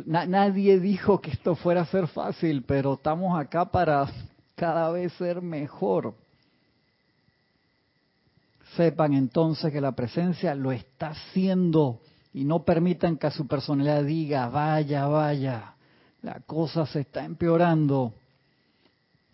[0.06, 4.08] Nadie dijo que esto fuera a ser fácil, pero estamos acá para
[4.56, 6.16] cada vez ser mejor.
[8.76, 12.02] Sepan entonces que la presencia lo está haciendo
[12.34, 15.76] y no permitan que a su personalidad diga, vaya, vaya,
[16.22, 18.14] la cosa se está empeorando.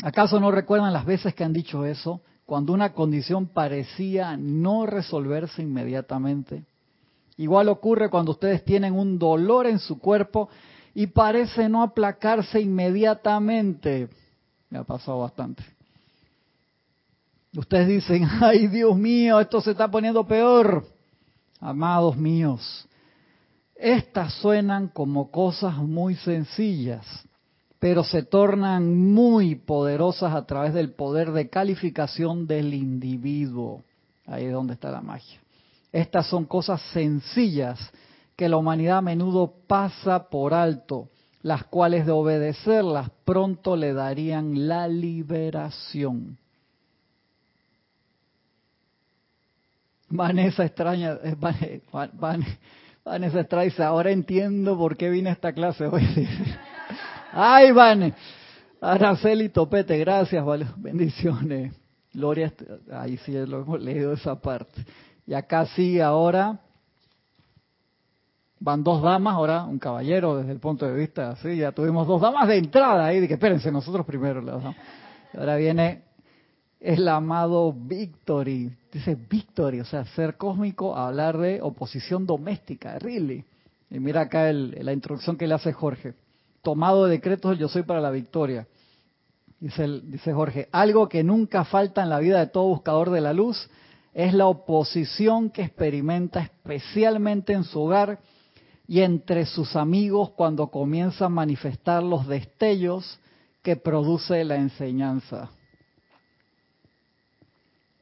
[0.03, 2.21] ¿Acaso no recuerdan las veces que han dicho eso?
[2.51, 6.65] cuando una condición parecía no resolverse inmediatamente.
[7.37, 10.49] Igual ocurre cuando ustedes tienen un dolor en su cuerpo
[10.93, 14.09] y parece no aplacarse inmediatamente.
[14.69, 15.63] Me ha pasado bastante.
[17.55, 20.85] Ustedes dicen, ay Dios mío, esto se está poniendo peor.
[21.59, 22.87] Amados míos,
[23.75, 27.05] estas suenan como cosas muy sencillas,
[27.79, 33.83] pero se tornan muy poderosas a través del poder de calificación del individuo.
[34.25, 35.40] Ahí es donde está la magia.
[35.91, 37.91] Estas son cosas sencillas
[38.35, 41.09] que la humanidad a menudo pasa por alto,
[41.41, 46.37] las cuales de obedecerlas pronto le darían la liberación.
[50.09, 51.35] Vanessa extraña, eh,
[53.03, 56.03] Vanessa extraña, ahora entiendo por qué vine a esta clase hoy.
[57.31, 58.13] Ay, Van.
[58.81, 60.43] Araceli Topete, gracias,
[60.77, 61.73] bendiciones.
[62.13, 62.51] Gloria,
[62.91, 64.83] ahí sí lo hemos leído esa parte.
[65.31, 66.59] Y acá sí, ahora
[68.59, 72.19] van dos damas, ahora un caballero desde el punto de vista así, ya tuvimos dos
[72.19, 74.43] damas de entrada ahí, de que espérense, nosotros primero.
[75.33, 76.03] Ahora viene
[76.81, 83.45] el amado Victory, dice Victory, o sea, ser cósmico, hablar de oposición doméstica, really.
[83.89, 86.13] Y mira acá la introducción que le hace Jorge,
[86.61, 88.67] tomado de decretos yo soy para la victoria.
[89.61, 93.31] Dice, dice Jorge, algo que nunca falta en la vida de todo buscador de la
[93.31, 93.69] luz
[94.13, 98.19] es la oposición que experimenta especialmente en su hogar
[98.87, 103.19] y entre sus amigos cuando comienza a manifestar los destellos
[103.61, 105.49] que produce la enseñanza.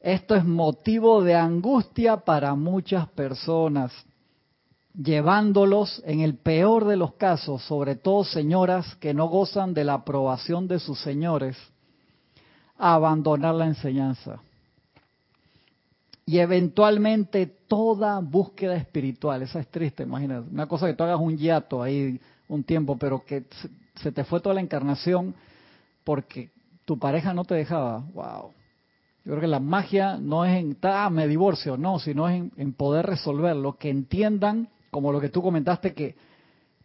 [0.00, 3.92] Esto es motivo de angustia para muchas personas,
[4.94, 9.94] llevándolos en el peor de los casos, sobre todo señoras que no gozan de la
[9.94, 11.56] aprobación de sus señores,
[12.78, 14.40] a abandonar la enseñanza.
[16.30, 21.36] Y eventualmente toda búsqueda espiritual, esa es triste, imagínate, una cosa que tú hagas un
[21.36, 23.44] hiato ahí un tiempo, pero que
[23.96, 25.34] se te fue toda la encarnación
[26.04, 26.50] porque
[26.84, 28.52] tu pareja no te dejaba, wow
[29.24, 32.72] yo creo que la magia no es en, ah, me divorcio, no, sino en, en
[32.72, 36.14] poder resolverlo, que entiendan, como lo que tú comentaste, que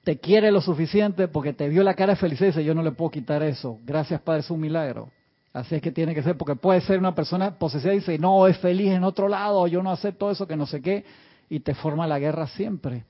[0.03, 2.84] te quiere lo suficiente porque te vio la cara de felicidad y dice, yo no
[2.84, 5.10] le puedo quitar eso, gracias Padre, es un milagro.
[5.55, 8.45] Así es que tiene que ser, porque puede ser una persona posesiva y dice, no,
[8.45, 11.05] es feliz en otro lado, yo no acepto eso, que no sé qué,
[11.49, 13.05] y te forma la guerra siempre.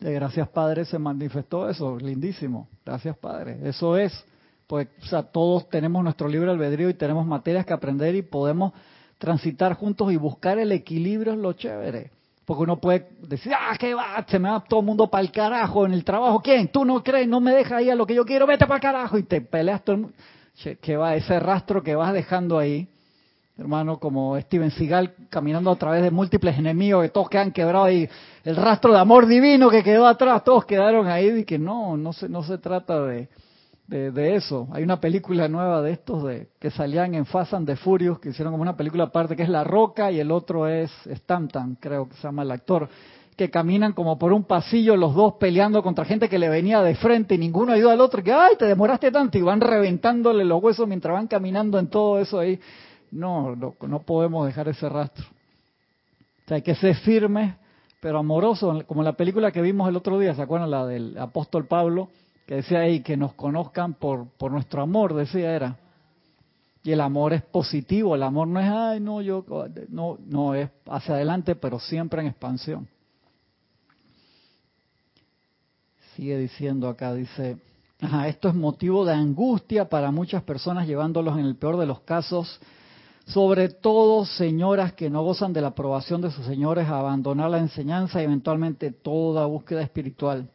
[0.00, 3.58] De gracias Padre se manifestó eso, lindísimo, gracias Padre.
[3.64, 4.24] Eso es
[4.66, 8.72] pues o sea, todos tenemos nuestro libre albedrío y tenemos materias que aprender y podemos
[9.18, 12.12] transitar juntos y buscar el equilibrio es lo chévere.
[12.46, 15.30] Porque uno puede decir, ah, qué va, se me va todo el mundo para el
[15.30, 16.40] carajo en el trabajo.
[16.40, 16.68] ¿Quién?
[16.68, 18.80] Tú no crees, no me dejas ahí a lo que yo quiero, vete para el
[18.80, 19.18] carajo.
[19.18, 20.16] Y te peleas todo el mundo.
[20.80, 22.86] Que va, ese rastro que vas dejando ahí,
[23.56, 28.08] hermano, como Steven Seagal caminando a través de múltiples enemigos que todos quedan quebrados y
[28.44, 32.12] el rastro de amor divino que quedó atrás, todos quedaron ahí y que no, no
[32.12, 33.28] se, no se trata de,
[33.88, 34.68] de, eso.
[34.72, 38.30] Hay una película nueva de estos de que salían en Fast and the Furious, que
[38.30, 42.08] hicieron como una película aparte, que es La Roca y el otro es Stanton, creo
[42.08, 42.88] que se llama el actor,
[43.42, 46.94] que caminan como por un pasillo los dos peleando contra gente que le venía de
[46.94, 50.62] frente y ninguno ayuda al otro, que ay, te demoraste tanto y van reventándole los
[50.62, 52.60] huesos mientras van caminando en todo eso ahí.
[53.10, 55.24] No, no, no podemos dejar ese rastro.
[55.24, 57.52] O sea, hay que ser firmes,
[58.00, 60.70] pero amorosos, como la película que vimos el otro día, ¿se acuerdan?
[60.70, 62.10] La del apóstol Pablo,
[62.46, 65.78] que decía ahí que nos conozcan por, por nuestro amor, decía era.
[66.84, 69.44] Y el amor es positivo, el amor no es, ay, no, yo,
[69.88, 72.88] no, no, es hacia adelante, pero siempre en expansión.
[76.16, 77.56] Sigue diciendo acá, dice,
[78.00, 82.00] ajá, esto es motivo de angustia para muchas personas, llevándolos en el peor de los
[82.00, 82.60] casos,
[83.26, 87.58] sobre todo señoras que no gozan de la aprobación de sus señores a abandonar la
[87.58, 90.50] enseñanza y eventualmente toda búsqueda espiritual.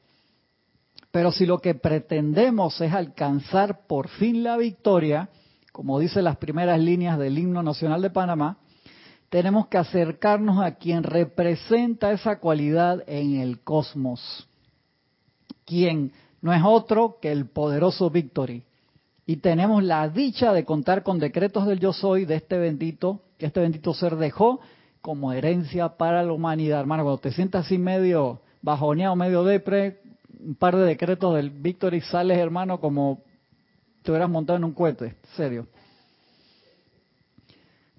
[1.12, 5.30] Pero si lo que pretendemos es alcanzar por fin la victoria,
[5.72, 8.58] como dice las primeras líneas del himno nacional de Panamá,
[9.30, 14.47] tenemos que acercarnos a quien representa esa cualidad en el cosmos,
[15.66, 18.64] quien no es otro que el poderoso Victory.
[19.26, 23.48] Y tenemos la dicha de contar con decretos del yo soy de este bendito, que
[23.48, 24.62] este bendito ser dejó
[25.02, 26.80] como herencia para la humanidad.
[26.80, 30.00] Hermano, cuando te sientas así medio bajoneado, medio depre,
[30.40, 33.22] un par de decretos del Víctor y sales, hermano, como
[34.04, 35.68] te hubieras montado en un cohete, serio.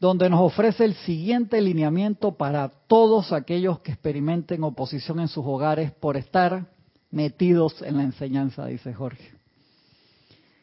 [0.00, 5.90] Donde nos ofrece el siguiente lineamiento para todos aquellos que experimenten oposición en sus hogares
[5.90, 6.66] por estar
[7.10, 9.30] metidos en la enseñanza, dice Jorge.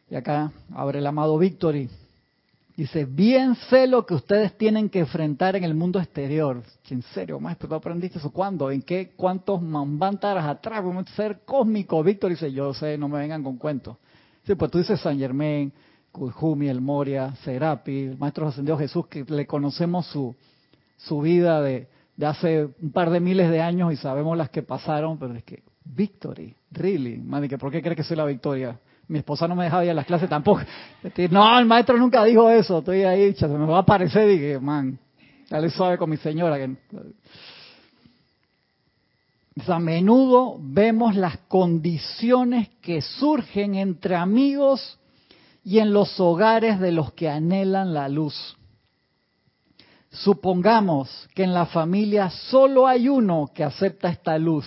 [0.09, 1.89] Y acá abre el amado Víctor y
[2.75, 6.61] Dice, bien sé lo que ustedes tienen que enfrentar en el mundo exterior.
[6.89, 8.31] En serio, maestro, ¿tú aprendiste eso?
[8.31, 8.69] ¿Cuándo?
[8.69, 9.13] ¿En qué?
[9.15, 10.83] ¿Cuántos mambantaras atrás?
[10.83, 12.03] A ser cósmico.
[12.03, 13.95] Víctor dice, yo sé, no me vengan con cuentos.
[14.45, 15.71] Sí, pues tú dices San Germán,
[16.11, 20.35] Kujumi, El Moria, Serapi, el Maestro Ascendido Jesús, que le conocemos su,
[20.97, 21.87] su vida de,
[22.17, 25.45] de hace un par de miles de años y sabemos las que pasaron, pero es
[25.45, 28.79] que, Victory, really, man, ¿por qué crees que soy la victoria?
[29.07, 30.61] mi esposa no me dejaba ir a las clases tampoco.
[31.29, 32.79] No, el maestro nunca dijo eso.
[32.79, 34.97] Estoy ahí, se me va a aparecer dije, man,
[35.49, 36.57] dale suave con mi señora.
[36.57, 36.75] Que...
[39.67, 44.99] A menudo vemos las condiciones que surgen entre amigos
[45.63, 48.57] y en los hogares de los que anhelan la luz.
[50.11, 54.65] Supongamos que en la familia solo hay uno que acepta esta luz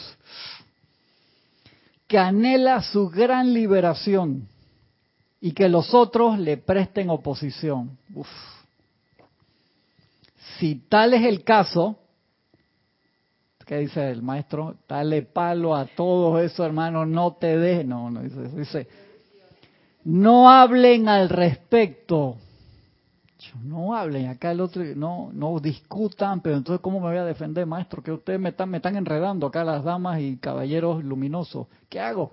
[2.08, 4.48] que anhela su gran liberación
[5.40, 7.96] y que los otros le presten oposición.
[10.58, 11.98] Si tal es el caso,
[13.66, 14.76] ¿qué dice el maestro?
[14.88, 18.88] Dale palo a todos esos hermanos, no te des, no, no, dice, dice,
[20.04, 22.38] no hablen al respecto.
[23.62, 27.66] No hablen, acá el otro, no, no discutan, pero entonces ¿cómo me voy a defender,
[27.66, 28.02] maestro?
[28.02, 31.68] Que ustedes me están, me están enredando acá las damas y caballeros luminosos.
[31.88, 32.32] ¿Qué hago?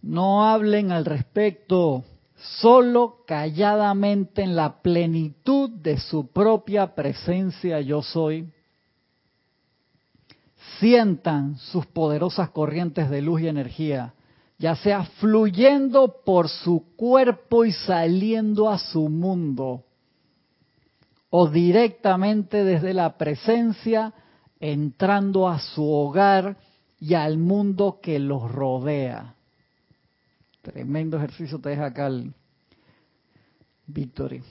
[0.00, 2.04] No hablen al respecto,
[2.36, 8.52] solo calladamente en la plenitud de su propia presencia yo soy.
[10.78, 14.14] Sientan sus poderosas corrientes de luz y energía,
[14.58, 19.84] ya sea fluyendo por su cuerpo y saliendo a su mundo,
[21.30, 24.12] o directamente desde la presencia,
[24.58, 26.56] entrando a su hogar
[26.98, 29.34] y al mundo que los rodea.
[30.62, 32.34] Tremendo ejercicio te deja acá el
[33.86, 34.42] Victory.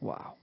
[0.00, 0.34] Wow.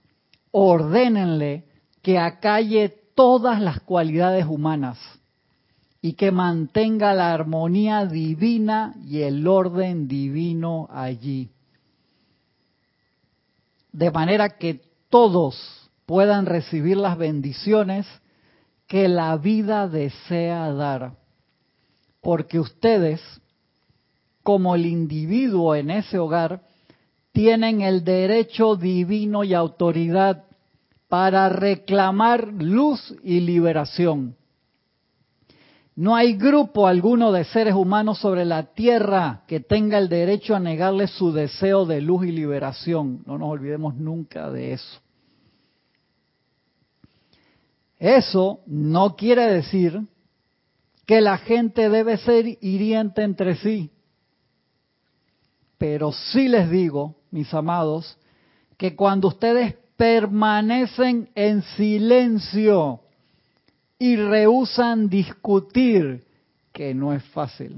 [0.52, 1.64] Ordénenle
[2.00, 4.98] que acalle todas las cualidades humanas
[6.04, 11.48] y que mantenga la armonía divina y el orden divino allí.
[13.90, 15.56] De manera que todos
[16.04, 18.06] puedan recibir las bendiciones
[18.86, 21.16] que la vida desea dar
[22.20, 23.22] porque ustedes,
[24.42, 26.66] como el individuo en ese hogar,
[27.32, 30.44] tienen el derecho divino y autoridad
[31.08, 34.36] para reclamar luz y liberación.
[35.96, 40.60] No hay grupo alguno de seres humanos sobre la tierra que tenga el derecho a
[40.60, 43.22] negarle su deseo de luz y liberación.
[43.26, 45.00] No nos olvidemos nunca de eso.
[47.98, 50.00] Eso no quiere decir
[51.06, 53.90] que la gente debe ser hiriente entre sí.
[55.78, 58.18] Pero sí les digo, mis amados,
[58.76, 63.03] que cuando ustedes permanecen en silencio
[64.04, 66.24] y rehusan discutir,
[66.74, 67.74] que no es fácil.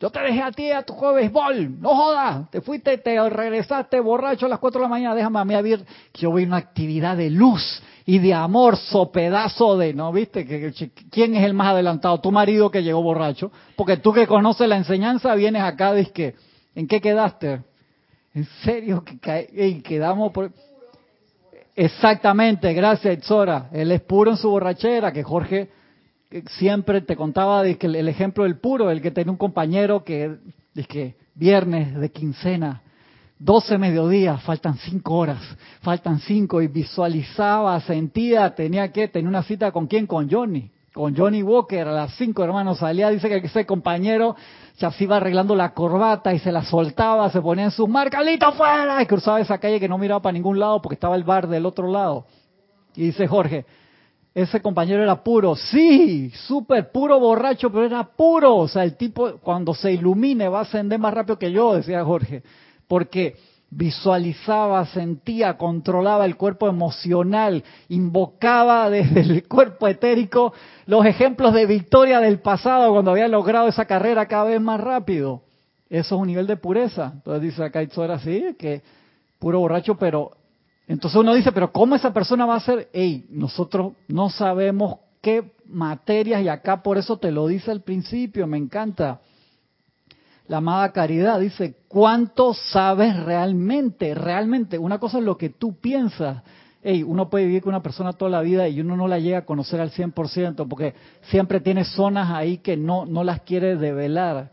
[0.00, 4.00] Yo te dejé a ti a tu jueves bol, no jodas, te fuiste, te regresaste
[4.00, 6.32] borracho a las 4 de la mañana, déjame a mí a ver que yo a
[6.32, 10.10] una actividad de luz y de amor, so pedazo de, ¿no?
[10.10, 10.72] ¿Viste?
[11.10, 12.18] ¿Quién es el más adelantado?
[12.18, 16.34] Tu marido que llegó borracho, porque tú que conoces la enseñanza vienes acá, dices que,
[16.76, 17.60] ¿en qué quedaste?
[18.32, 19.04] ¿En serio?
[19.04, 20.50] que quedamos por...
[21.80, 23.68] Exactamente, gracias Itzora.
[23.72, 25.70] Él es puro en su borrachera, que Jorge
[26.58, 30.38] siempre te contaba de que el ejemplo del puro, el que tenía un compañero que,
[30.74, 32.82] es que viernes de quincena,
[33.38, 35.40] 12 mediodías, faltan 5 horas,
[35.80, 41.16] faltan 5 y visualizaba, sentía, tenía que, tener una cita con quién, con Johnny, con
[41.16, 44.34] Johnny Walker a las 5 hermanos, salía, dice que ese compañero
[44.78, 48.20] ya se iba arreglando la corbata y se la soltaba, se ponía en sus marcas,
[48.56, 49.00] fuera!
[49.00, 51.66] Y cruzaba esa calle que no miraba para ningún lado porque estaba el bar del
[51.66, 52.24] otro lado.
[52.96, 53.64] Y dice Jorge,
[54.34, 55.54] ese compañero era puro.
[55.54, 58.56] Sí, súper puro borracho, pero era puro.
[58.56, 62.04] O sea, el tipo cuando se ilumine va a ascender más rápido que yo, decía
[62.04, 62.42] Jorge.
[62.88, 63.36] Porque
[63.70, 70.52] visualizaba, sentía, controlaba el cuerpo emocional, invocaba desde el cuerpo etérico
[70.86, 75.42] los ejemplos de victoria del pasado cuando había logrado esa carrera cada vez más rápido.
[75.90, 77.12] Eso es un nivel de pureza.
[77.14, 78.82] Entonces dice acá Itzora así, que
[79.38, 80.32] puro borracho, pero
[80.86, 82.88] entonces uno dice, pero ¿cómo esa persona va a ser?
[82.92, 88.46] Ey, nosotros no sabemos qué materias y acá por eso te lo dice al principio,
[88.46, 89.20] me encanta.
[90.48, 94.14] La amada caridad dice, ¿cuánto sabes realmente?
[94.14, 96.42] Realmente, una cosa es lo que tú piensas.
[96.82, 99.38] Ey, uno puede vivir con una persona toda la vida y uno no la llega
[99.38, 104.52] a conocer al 100% porque siempre tiene zonas ahí que no, no las quiere develar.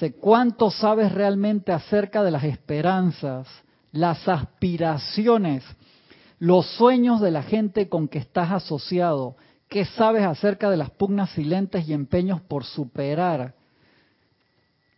[0.00, 3.46] Sé cuánto sabes realmente acerca de las esperanzas,
[3.92, 5.64] las aspiraciones,
[6.38, 9.36] los sueños de la gente con que estás asociado.
[9.68, 13.55] ¿Qué sabes acerca de las pugnas silentes y empeños por superar?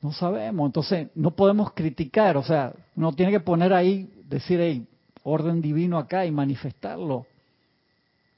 [0.00, 4.86] No sabemos, entonces no podemos criticar, o sea, uno tiene que poner ahí, decir, hey,
[5.24, 7.26] orden divino acá y manifestarlo.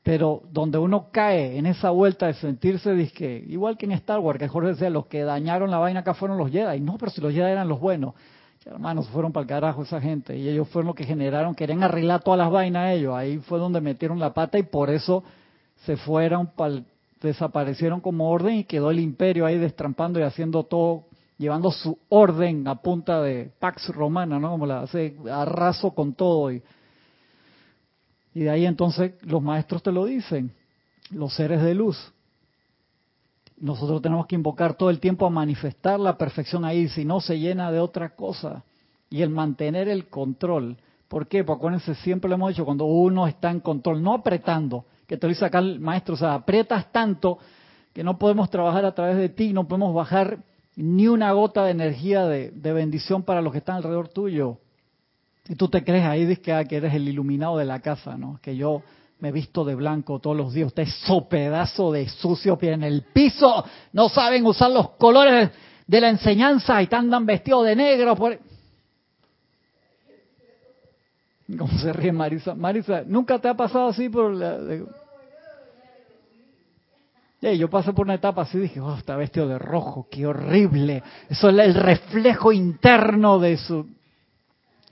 [0.02, 4.38] Pero donde uno cae en esa vuelta de sentirse, disque, igual que en Star Wars,
[4.38, 6.80] que Jorge decía, los que dañaron la vaina acá fueron los Jedi.
[6.80, 8.14] No, pero si los Jedi eran los buenos.
[8.64, 10.36] Hermanos, fueron para el carajo esa gente.
[10.36, 13.14] Y ellos fueron los que generaron, querían arreglar todas las vainas ellos.
[13.14, 15.22] Ahí fue donde metieron la pata y por eso
[15.84, 16.50] se fueron,
[17.20, 21.04] desaparecieron como orden y quedó el imperio ahí destrampando y haciendo todo,
[21.41, 24.51] llevando su orden a punta de Pax Romana, ¿no?
[24.51, 26.53] Como la hace arraso con todo.
[26.53, 26.62] Y,
[28.34, 30.53] y de ahí entonces los maestros te lo dicen,
[31.11, 32.12] los seres de luz.
[33.57, 37.38] Nosotros tenemos que invocar todo el tiempo a manifestar la perfección ahí, si no se
[37.38, 38.62] llena de otra cosa.
[39.09, 40.76] Y el mantener el control,
[41.09, 41.43] ¿Por qué?
[41.43, 45.26] Porque acuérdense, siempre lo hemos dicho, cuando uno está en control, no apretando, que te
[45.26, 47.38] lo dice acá el maestro, o sea, aprietas tanto
[47.93, 50.38] que no podemos trabajar a través de ti, no podemos bajar
[50.77, 54.59] ni una gota de energía de, bendición para los que están alrededor tuyo.
[55.49, 58.39] Y tú te crees ahí que, ah, que eres el iluminado de la casa, ¿no?
[58.41, 58.83] Que yo
[59.18, 60.68] me visto de blanco todos los días.
[60.68, 63.64] Usted so pedazo de sucio pie en el piso.
[63.93, 65.51] No saben usar los colores
[65.87, 68.14] de la enseñanza y andan vestidos de negro.
[68.16, 68.39] Por...
[71.59, 72.55] ¿Cómo se ríe Marisa?
[72.55, 74.59] Marisa, ¿nunca te ha pasado así por la...
[77.41, 81.03] yo pasé por una etapa así dije, oh, está vestido de rojo, qué horrible.
[81.28, 83.86] Eso es el reflejo interno de su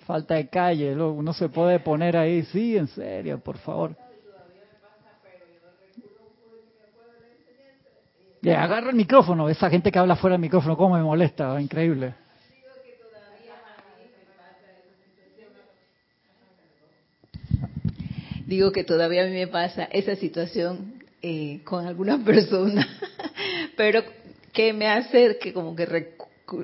[0.07, 0.94] falta de calle.
[0.94, 3.94] Uno se puede poner ahí, sí, en serio, por favor.
[8.40, 12.14] Ya, agarra el micrófono, esa gente que habla fuera del micrófono, cómo me molesta, increíble.
[18.49, 22.86] digo que todavía a mí me pasa esa situación eh, con algunas personas,
[23.76, 24.02] pero
[24.52, 26.14] que me hace que como que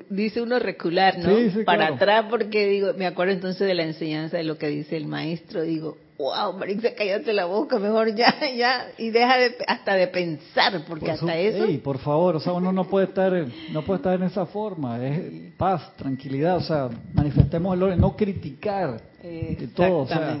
[0.09, 1.63] dice uno recular, ¿no?
[1.63, 5.07] Para atrás porque digo, me acuerdo entonces de la enseñanza de lo que dice el
[5.07, 10.07] maestro, digo, wow, Marisa, cállate la boca, mejor ya, ya, y deja de, hasta de
[10.07, 11.67] pensar, porque hasta eso...
[11.67, 13.31] Sí, por favor, o sea, uno no puede estar,
[13.71, 18.15] no puede estar en esa forma, es paz, tranquilidad, o sea, manifestemos el orden, no
[18.15, 20.37] criticar de todo, o sea,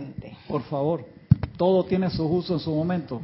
[0.47, 1.05] por favor.
[1.57, 3.21] Todo tiene su uso en su momento.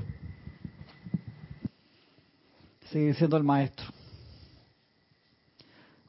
[2.92, 3.86] Sigue siendo el maestro.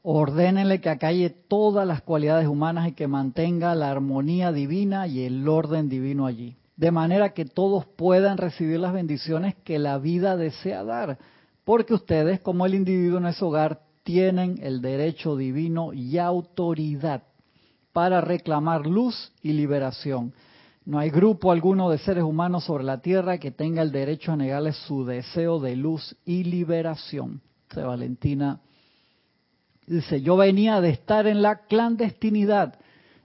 [0.01, 5.47] Ordénenle que acalle todas las cualidades humanas y que mantenga la armonía divina y el
[5.47, 6.57] orden divino allí.
[6.75, 11.19] De manera que todos puedan recibir las bendiciones que la vida desea dar.
[11.63, 17.23] Porque ustedes, como el individuo en ese hogar, tienen el derecho divino y autoridad
[17.93, 20.33] para reclamar luz y liberación
[20.85, 24.35] no hay grupo alguno de seres humanos sobre la tierra que tenga el derecho a
[24.35, 27.41] negarles su deseo de luz y liberación.
[27.69, 28.59] Dice Valentina
[29.87, 32.75] dice, yo venía de estar en la clandestinidad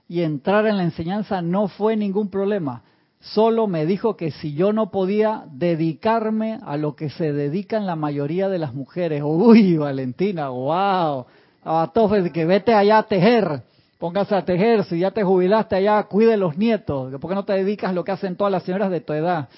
[0.07, 2.83] y entrar en la enseñanza no fue ningún problema.
[3.19, 7.97] Solo me dijo que si yo no podía dedicarme a lo que se dedican la
[7.97, 9.21] mayoría de las mujeres.
[9.25, 11.25] Uy, Valentina, wow.
[11.65, 11.91] A
[12.33, 13.63] que vete allá a tejer
[13.99, 17.11] Póngase a tejer, si ya te jubilaste allá, cuide los nietos.
[17.19, 19.49] ¿Por qué no te dedicas a lo que hacen todas las señoras de tu edad?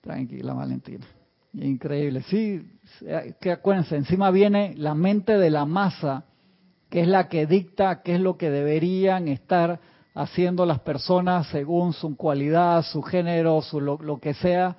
[0.00, 1.04] Tranquila, Valentina.
[1.54, 2.22] Increíble.
[2.22, 2.64] Sí,
[3.40, 6.24] que acuérdense, encima viene la mente de la masa,
[6.88, 9.80] que es la que dicta qué es lo que deberían estar
[10.14, 14.76] haciendo las personas según su cualidad, su género, su lo, que sea,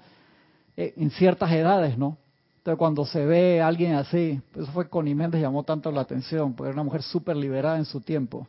[0.77, 2.17] eh, en ciertas edades, ¿no?
[2.57, 6.53] Entonces cuando se ve a alguien así, eso fue con Méndez llamó tanto la atención,
[6.53, 8.47] porque era una mujer súper liberada en su tiempo.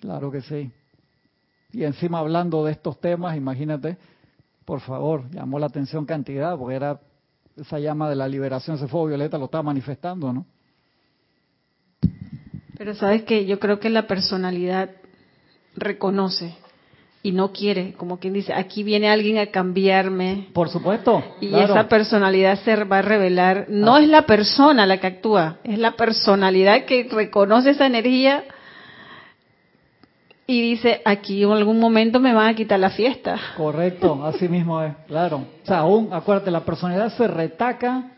[0.00, 0.70] Claro que sí.
[1.72, 3.96] Y encima hablando de estos temas, imagínate,
[4.64, 7.00] por favor, llamó la atención cantidad, porque era
[7.56, 10.46] esa llama de la liberación, ese fuego violeta lo estaba manifestando, ¿no?
[12.76, 14.90] Pero sabes que yo creo que la personalidad
[15.74, 16.54] reconoce
[17.22, 20.48] y no quiere, como quien dice, aquí viene alguien a cambiarme.
[20.52, 21.22] Por supuesto.
[21.40, 23.66] Y esa personalidad se va a revelar.
[23.68, 24.02] No ah.
[24.02, 28.44] es la persona la que actúa, es la personalidad que reconoce esa energía
[30.50, 33.38] y dice, aquí en algún momento me van a quitar la fiesta.
[33.54, 35.44] Correcto, así mismo es, claro.
[35.62, 38.12] O sea, aún, acuérdate, la personalidad se retaca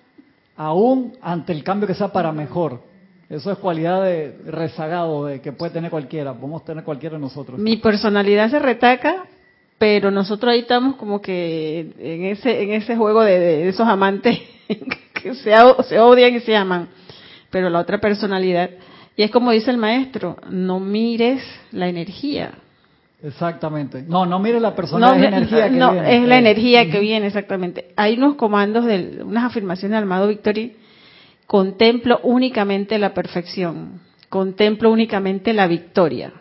[0.56, 2.82] aún ante el cambio que sea para mejor.
[3.28, 7.58] Eso es cualidad de rezagado de que puede tener cualquiera, podemos tener cualquiera de nosotros.
[7.58, 9.24] Mi personalidad se retaca,
[9.76, 15.34] pero nosotros ahí estamos como que en ese en ese juego de, esos amantes que
[15.34, 15.52] se,
[15.88, 16.90] se odian y se aman.
[17.50, 18.70] Pero la otra personalidad
[19.20, 21.42] y es como dice el maestro, no mires
[21.72, 22.52] la energía.
[23.22, 24.02] Exactamente.
[24.08, 27.92] No, no mires la persona, es energía que no, es la energía que viene, exactamente.
[27.96, 30.74] Hay unos comandos, de, unas afirmaciones del amado Victory.
[31.46, 34.00] Contemplo únicamente la perfección.
[34.30, 36.32] Contemplo únicamente la victoria.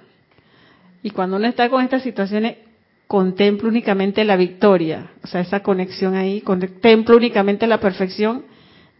[1.04, 2.60] Y cuando uno está con estas situaciones,
[3.08, 5.12] contemplo únicamente la victoria.
[5.22, 8.46] O sea, esa conexión ahí, contemplo únicamente la perfección,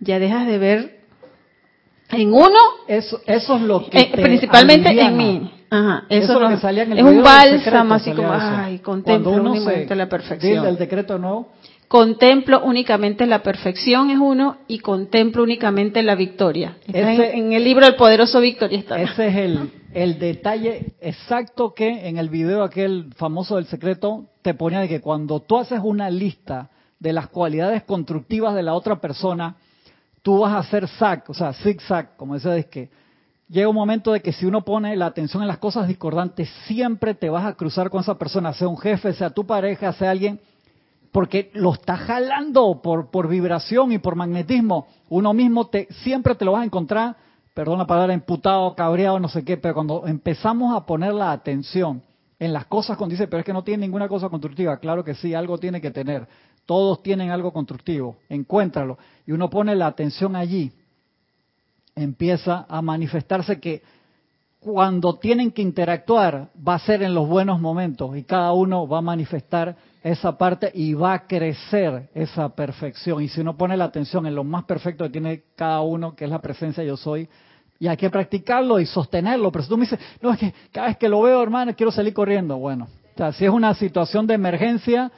[0.02, 0.99] ya dejas de ver
[2.12, 5.52] en uno, eso, eso es lo que eh, principalmente en mí.
[5.70, 9.32] Ajá, eso, es, lo que salía en el es un bálsamo así como, ay, contemplo
[9.32, 10.66] únicamente la perfección.
[10.66, 11.48] Del decreto no.
[11.88, 16.78] Contemplo únicamente la perfección es uno y contemplo únicamente la victoria.
[16.88, 19.02] en, el libro El Poderoso Victoria está.
[19.02, 24.54] Ese es el, el detalle exacto que en el video aquel famoso del secreto te
[24.54, 29.02] ponía de que cuando tú haces una lista de las cualidades constructivas de la otra
[29.02, 29.56] persona,
[30.22, 32.90] tú vas a hacer sac, o sea, zigzag, como ese es que
[33.50, 37.16] llega un momento de que si uno pone la atención en las cosas discordantes, siempre
[37.16, 40.40] te vas a cruzar con esa persona, sea un jefe, sea tu pareja, sea alguien,
[41.12, 44.88] porque lo está jalando por, por vibración y por magnetismo.
[45.10, 47.16] Uno mismo te, siempre te lo vas a encontrar,
[47.56, 52.04] perdón la palabra, imputado, cabreado, no sé qué, pero cuando empezamos a poner la atención
[52.38, 55.16] en las cosas cuando dice, pero es que no tiene ninguna cosa constructiva, claro que
[55.16, 56.28] sí, algo tiene que tener.
[56.70, 59.00] Todos tienen algo constructivo, encuéntralo.
[59.26, 60.72] Y uno pone la atención allí,
[61.96, 63.82] empieza a manifestarse que
[64.60, 69.00] cuando tienen que interactuar va a ser en los buenos momentos y cada uno va
[69.00, 73.24] a manifestar esa parte y va a crecer esa perfección.
[73.24, 76.26] Y si uno pone la atención en lo más perfecto que tiene cada uno, que
[76.26, 77.28] es la presencia yo soy,
[77.80, 79.52] y hay que practicarlo y sostenerlo.
[79.52, 81.92] Pero si tú me dices, no, es que cada vez que lo veo, hermano, quiero
[81.92, 82.60] salir corriendo.
[82.60, 82.88] Bueno,
[83.34, 85.12] si es una situación de emergencia,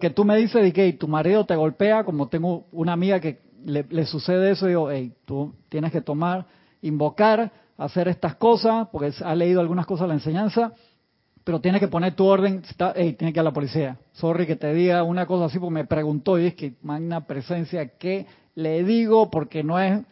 [0.00, 3.40] que tú me dices de que tu marido te golpea, como tengo una amiga que
[3.64, 6.46] le, sucede eso, digo, hey, tú tienes que tomar,
[6.82, 10.72] invocar, hacer estas cosas, porque ha leído algunas cosas de la enseñanza,
[11.44, 12.62] pero tienes que poner tu orden,
[12.94, 13.98] hey, tiene que ir a la policía.
[14.12, 17.86] Sorry que te diga una cosa así, porque me preguntó, y es que magna presencia,
[17.98, 19.30] ¿qué le digo?
[19.30, 20.02] Porque no es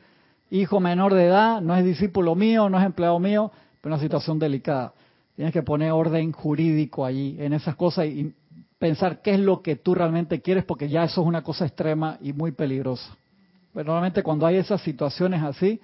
[0.51, 3.51] hijo menor de edad, no es discípulo mío, no es empleado mío,
[3.81, 4.93] pero una situación delicada.
[5.37, 8.33] Tienes que poner orden jurídico allí, en esas cosas, y
[8.85, 12.19] pensar qué es lo que tú realmente quieres, porque ya eso es una cosa extrema
[12.21, 13.17] y muy peligrosa.
[13.73, 15.81] Normalmente cuando hay esas situaciones así,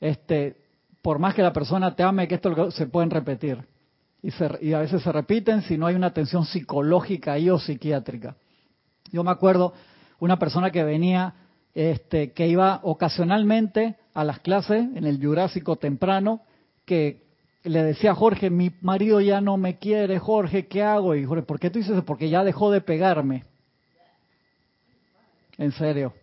[0.00, 0.56] este,
[1.02, 3.58] por más que la persona te ame, que esto se pueden repetir.
[4.22, 4.30] Y,
[4.62, 8.36] y a veces se repiten si no hay una atención psicológica ahí o psiquiátrica.
[9.12, 9.74] Yo me acuerdo
[10.18, 11.34] una persona que venía
[11.74, 16.40] este, que iba ocasionalmente a las clases en el Jurásico temprano,
[16.86, 17.22] que
[17.64, 21.14] le decía a Jorge, mi marido ya no me quiere, Jorge, ¿qué hago?
[21.14, 22.04] Y Jorge, ¿por qué tú dices eso?
[22.04, 23.44] Porque ya dejó de pegarme.
[25.58, 26.14] En serio.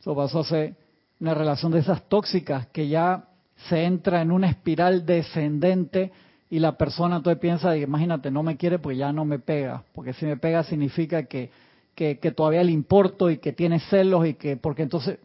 [0.00, 0.74] Eso pasó ser
[1.20, 3.24] una relación de esas tóxicas que ya
[3.68, 6.10] se entra en una espiral descendente
[6.48, 10.14] y la persona entonces piensa, imagínate, no me quiere pues ya no me pega, porque
[10.14, 11.50] si me pega significa que
[11.94, 15.18] que, todavía le importo y que tiene celos y que, porque entonces,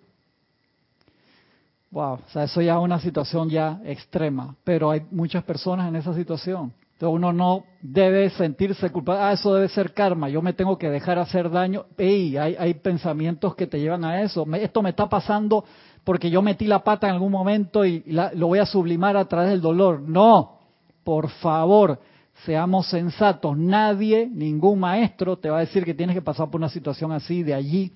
[1.96, 5.96] wow, o sea, eso ya es una situación ya extrema, pero hay muchas personas en
[5.96, 6.74] esa situación.
[6.91, 10.89] Entonces uno no debe sentirse culpable, ah, eso debe ser karma, yo me tengo que
[10.89, 11.86] dejar hacer daño.
[11.98, 14.46] Ey, hay, hay pensamientos que te llevan a eso.
[14.56, 15.64] esto me está pasando
[16.04, 19.52] porque yo metí la pata en algún momento y lo voy a sublimar a través
[19.52, 20.02] del dolor.
[20.02, 20.60] No,
[21.06, 22.02] por favor,
[22.43, 23.58] seamos sensatos.
[23.58, 27.41] Nadie, ningún maestro te va a decir que tienes que pasar por una situación así,
[27.41, 27.93] de allí.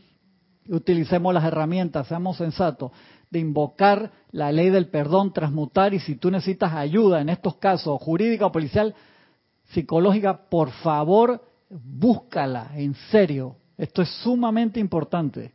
[0.70, 2.92] Utilicemos las herramientas, seamos sensatos,
[3.30, 8.02] de invocar la ley del perdón, transmutar y si tú necesitas ayuda en estos casos,
[8.02, 8.96] jurídica o policial,
[9.70, 13.56] psicológica, por favor, búscala, en serio.
[13.78, 15.54] Esto es sumamente importante.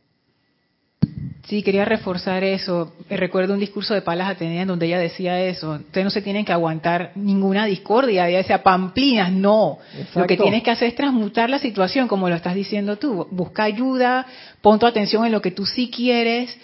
[1.47, 2.93] Sí, quería reforzar eso.
[3.07, 5.73] Recuerdo un discurso de Palas Atenea en donde ella decía eso.
[5.73, 8.27] Ustedes no se tienen que aguantar ninguna discordia.
[8.27, 9.77] Ella decía, pamplinas, no.
[10.15, 13.27] Lo que tienes que hacer es transmutar la situación, como lo estás diciendo tú.
[13.29, 14.25] Busca ayuda,
[14.61, 16.57] pon tu atención en lo que tú sí quieres,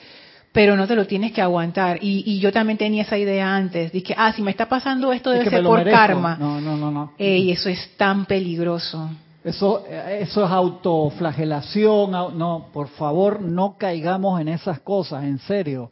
[0.52, 1.99] pero no te lo tienes que aguantar.
[2.02, 3.91] Y, yo también tenía esa idea antes.
[3.91, 6.36] Dije, ah, si me está pasando esto debe ser por karma.
[6.38, 7.14] No, no, no, no.
[7.18, 9.10] Y eso es tan peligroso.
[9.43, 12.12] Eso, eso es autoflagelación.
[12.38, 15.91] No, por favor, no caigamos en esas cosas, en serio.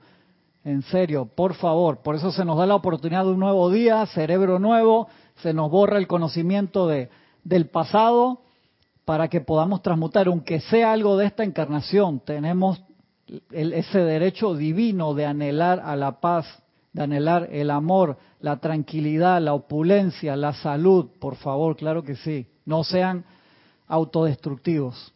[0.66, 2.00] En serio, por favor.
[2.04, 5.08] Por eso se nos da la oportunidad de un nuevo día, cerebro nuevo,
[5.42, 7.10] se nos borra el conocimiento de,
[7.46, 8.42] del pasado
[9.06, 12.20] para que podamos transmutar, aunque sea algo de esta encarnación.
[12.20, 12.82] Tenemos
[13.52, 16.46] ese derecho divino de anhelar a la paz,
[16.94, 21.08] de anhelar el amor, la tranquilidad, la opulencia, la salud.
[21.20, 22.48] Por favor, claro que sí.
[22.66, 23.26] No sean
[23.88, 25.14] autodestructivos.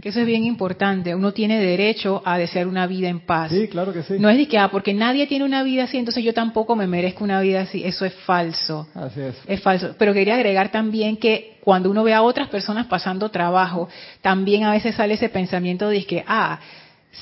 [0.00, 1.14] Que eso es bien importante.
[1.14, 3.50] Uno tiene derecho a desear una vida en paz.
[3.50, 4.14] Sí, claro que sí.
[4.18, 6.86] No es de que, ah, porque nadie tiene una vida así, entonces yo tampoco me
[6.86, 7.82] merezco una vida así.
[7.84, 8.88] Eso es falso.
[8.94, 9.34] Así es.
[9.46, 9.94] Es falso.
[9.98, 13.88] Pero quería agregar también que cuando uno ve a otras personas pasando trabajo,
[14.20, 16.60] también a veces sale ese pensamiento de que, ah,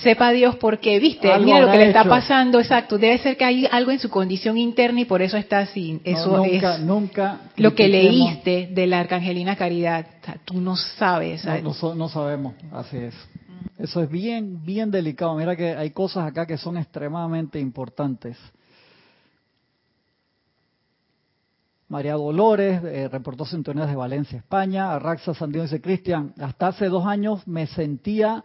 [0.02, 3.44] sepa Dios por qué, viste, mira lo que le está pasando, exacto, debe ser que
[3.44, 6.00] hay algo en su condición interna y por eso está así.
[6.04, 10.06] Eso nunca, es nunca lo que leíste de la Arcangelina Caridad,
[10.44, 11.44] tú no sabes.
[11.44, 13.14] No, no, sabemos, así es.
[13.78, 15.34] Eso es bien, bien delicado.
[15.34, 18.36] Mira que hay cosas acá que son extremadamente importantes.
[21.88, 24.94] María Dolores eh, reportó sintonías de Valencia, España.
[24.94, 28.44] Arraxa Sandió dice, Cristian, hasta hace dos años me sentía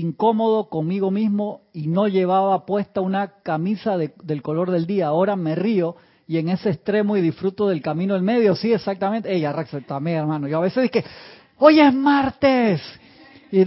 [0.00, 5.08] incómodo conmigo mismo y no llevaba puesta una camisa del color del día.
[5.08, 5.96] Ahora me río
[6.26, 8.54] y en ese extremo y disfruto del camino del medio.
[8.54, 9.34] Sí, exactamente.
[9.34, 10.46] Ella, Rax, también, hermano.
[10.46, 11.04] Yo a veces dije,
[11.58, 12.82] hoy es martes.
[13.50, 13.64] Y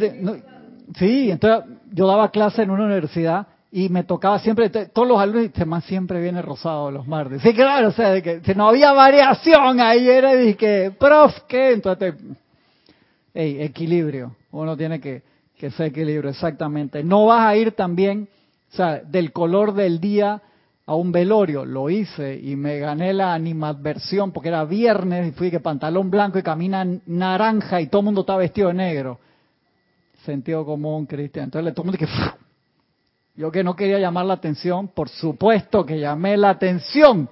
[0.96, 5.46] sí, entonces yo daba clase en una universidad y me tocaba siempre, todos los alumnos,
[5.46, 7.42] este más siempre viene rosado los martes.
[7.42, 11.72] Sí, claro, o sea, de que no había variación ahí, era de que, prof, ¿qué?
[11.72, 12.16] Entonces,
[13.34, 15.24] hey, equilibrio, uno tiene que,
[15.62, 17.04] que ser equilibrio, exactamente.
[17.04, 18.28] No vas a ir también,
[18.74, 20.42] o sea, del color del día
[20.88, 25.52] a un velorio, lo hice y me gané la animadversión porque era viernes y fui
[25.52, 29.20] que pantalón blanco y camina naranja y todo el mundo estaba vestido de negro.
[30.26, 31.46] Sentido común, Cristian.
[31.46, 32.12] Entonces todo el mundo que
[33.36, 37.30] yo que no quería llamar la atención, por supuesto que llamé la atención.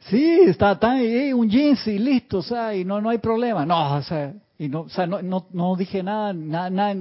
[0.00, 1.00] Sí, está tan
[1.34, 3.64] un jeans y listo, o sea, y no no hay problema.
[3.64, 6.94] No, o sea, y no, o sea, no, no, no dije nada, nada, nada,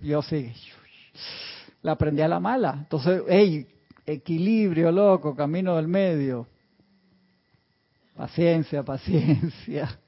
[0.00, 0.52] yo sí,
[1.82, 2.76] la aprendí a la mala.
[2.78, 3.66] Entonces, hey,
[4.06, 6.46] equilibrio, loco, camino del medio.
[8.16, 9.98] Paciencia, paciencia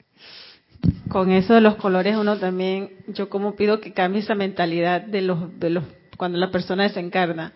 [1.09, 5.23] con eso de los colores uno también, yo como pido que cambie esa mentalidad de
[5.23, 5.85] los, de los,
[6.17, 7.53] cuando la persona desencarna.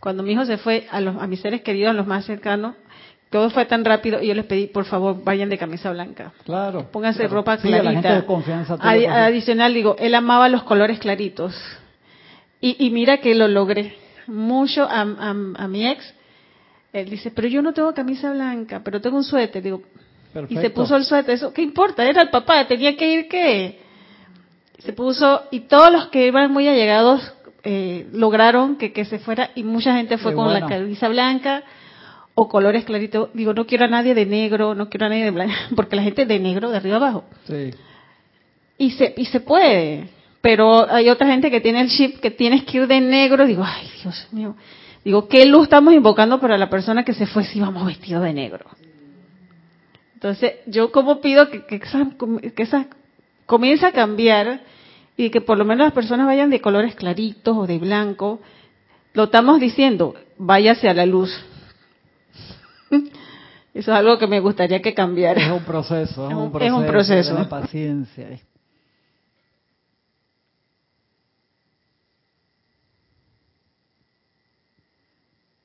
[0.00, 2.76] Cuando mi hijo se fue a, los, a mis seres queridos, a los más cercanos,
[3.34, 6.32] todo fue tan rápido y yo les pedí, por favor, vayan de camisa blanca.
[6.44, 6.88] Claro.
[6.92, 8.22] Pónganse ropa clarita.
[9.24, 11.52] adicional, digo, él amaba los colores claritos.
[12.60, 13.96] Y, y mira que lo logré.
[14.28, 16.14] Mucho a, a, a mi ex,
[16.92, 19.60] él dice, pero yo no tengo camisa blanca, pero tengo un suéter.
[19.64, 19.82] Digo,
[20.48, 22.08] y se puso el suéter, eso, ¿qué importa?
[22.08, 23.80] Era el papá, tenía que ir qué.
[24.78, 29.50] Se puso, y todos los que iban muy allegados eh, lograron que, que se fuera,
[29.56, 31.64] y mucha gente fue con la camisa blanca
[32.34, 33.30] o colores claritos.
[33.34, 36.02] Digo, no quiero a nadie de negro, no quiero a nadie de blanco, porque la
[36.02, 37.24] gente de negro de arriba abajo.
[37.46, 37.70] Sí.
[38.78, 40.08] Y se, y se puede,
[40.40, 43.46] pero hay otra gente que tiene el chip que tienes que ir de negro.
[43.46, 44.56] Digo, ay, Dios mío.
[45.04, 48.32] Digo, ¿qué luz estamos invocando para la persona que se fue si vamos vestidos de
[48.32, 48.66] negro?
[50.14, 52.08] Entonces, yo como pido que, que, esa,
[52.56, 52.86] que
[53.46, 54.60] comience a cambiar
[55.16, 58.40] y que por lo menos las personas vayan de colores claritos o de blanco,
[59.12, 61.30] lo estamos diciendo, váyase a la luz.
[63.74, 65.46] Eso es algo que me gustaría que cambiara.
[65.46, 67.36] Es un proceso, es un, proceso, es un proceso.
[67.36, 68.28] De paciencia.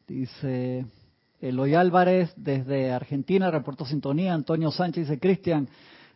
[0.07, 0.87] Dice
[1.39, 4.33] Eloy Álvarez desde Argentina, reportó sintonía.
[4.33, 5.69] Antonio Sánchez dice, Cristian,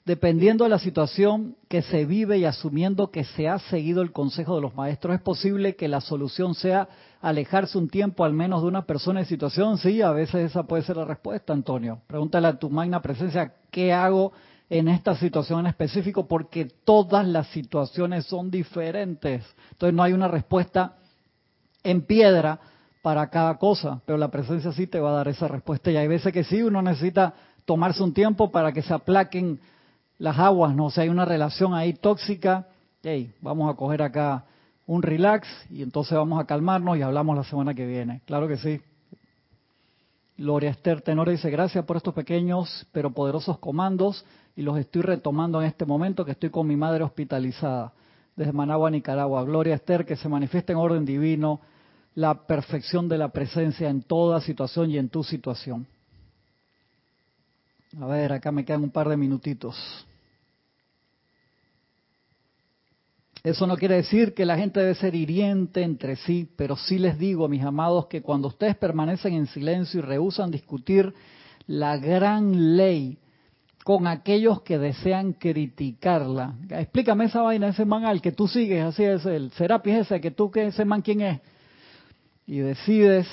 [0.03, 4.55] dependiendo de la situación que se vive y asumiendo que se ha seguido el consejo
[4.55, 6.89] de los maestros, ¿es posible que la solución sea
[7.23, 9.77] alejarse un tiempo al menos de una persona en situación?
[9.77, 12.01] Sí, a veces esa puede ser la respuesta, Antonio.
[12.05, 14.33] Pregúntale a tu magna presencia, ¿qué hago
[14.69, 16.27] en esta situación en específico?
[16.27, 19.45] Porque todas las situaciones son diferentes.
[19.71, 20.95] Entonces no hay una respuesta
[21.81, 22.59] en piedra
[23.01, 25.91] para cada cosa, pero la presencia sí te va a dar esa respuesta.
[25.91, 29.61] Y hay veces que sí, uno necesita tomarse un tiempo para que se aplaquen
[30.17, 30.87] las aguas, ¿no?
[30.87, 32.67] O sea, hay una relación ahí tóxica,
[33.01, 34.43] hey, vamos a coger acá
[34.85, 38.21] un relax y entonces vamos a calmarnos y hablamos la semana que viene.
[38.25, 38.81] Claro que sí.
[40.37, 44.25] Gloria Esther Tenor dice, gracias por estos pequeños pero poderosos comandos
[44.55, 47.93] y los estoy retomando en este momento que estoy con mi madre hospitalizada
[48.35, 49.43] desde Managua, Nicaragua.
[49.43, 51.61] Gloria Esther, que se manifieste en orden divino
[52.15, 55.87] la perfección de la presencia en toda situación y en tu situación.
[57.99, 59.75] A ver, acá me quedan un par de minutitos.
[63.43, 67.17] Eso no quiere decir que la gente debe ser hiriente entre sí, pero sí les
[67.17, 71.13] digo, mis amados, que cuando ustedes permanecen en silencio y rehusan discutir
[71.67, 73.17] la gran ley
[73.83, 76.55] con aquellos que desean criticarla.
[76.69, 80.31] Explícame esa vaina, ese man al que tú sigues, así es el Serapis ese, que
[80.31, 81.41] tú, que ese man, ¿quién es?
[82.45, 83.27] y decides,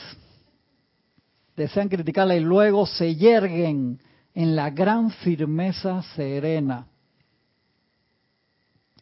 [1.57, 3.99] desean criticarla y luego se yerguen
[4.35, 6.87] en la gran firmeza serena.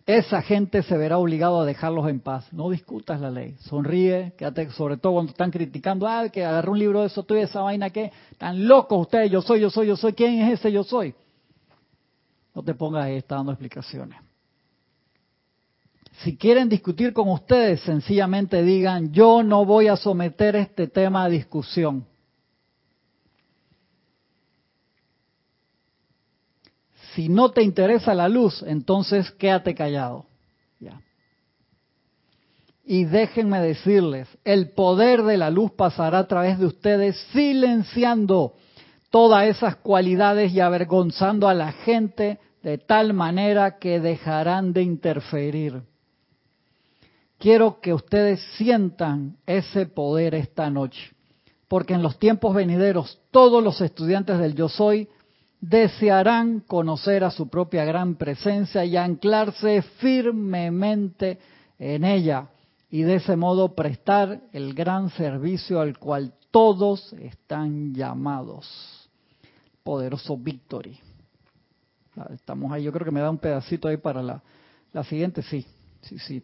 [0.09, 2.51] Esa gente se verá obligado a dejarlos en paz.
[2.51, 3.57] No discutas la ley.
[3.59, 7.35] Sonríe, quédate, sobre todo cuando están criticando, ah, que agarré un libro de eso, tú
[7.35, 10.61] y esa vaina que, tan locos ustedes, yo soy, yo soy, yo soy, ¿quién es
[10.61, 11.15] ese yo soy?
[12.55, 14.19] No te pongas ahí, está dando explicaciones.
[16.23, 21.29] Si quieren discutir con ustedes, sencillamente digan, yo no voy a someter este tema a
[21.29, 22.07] discusión.
[27.19, 30.27] Si no te interesa la luz, entonces quédate callado.
[32.85, 38.55] Y déjenme decirles, el poder de la luz pasará a través de ustedes silenciando
[39.11, 45.83] todas esas cualidades y avergonzando a la gente de tal manera que dejarán de interferir.
[47.37, 51.11] Quiero que ustedes sientan ese poder esta noche,
[51.67, 55.09] porque en los tiempos venideros todos los estudiantes del yo soy
[55.61, 61.39] desearán conocer a su propia gran presencia y anclarse firmemente
[61.79, 62.49] en ella,
[62.91, 69.09] y de ese modo prestar el gran servicio al cual todos están llamados.
[69.83, 70.99] Poderoso Victory.
[72.17, 74.43] Ah, estamos ahí, yo creo que me da un pedacito ahí para la,
[74.93, 75.67] la siguiente, sí,
[76.03, 76.43] sí, sí.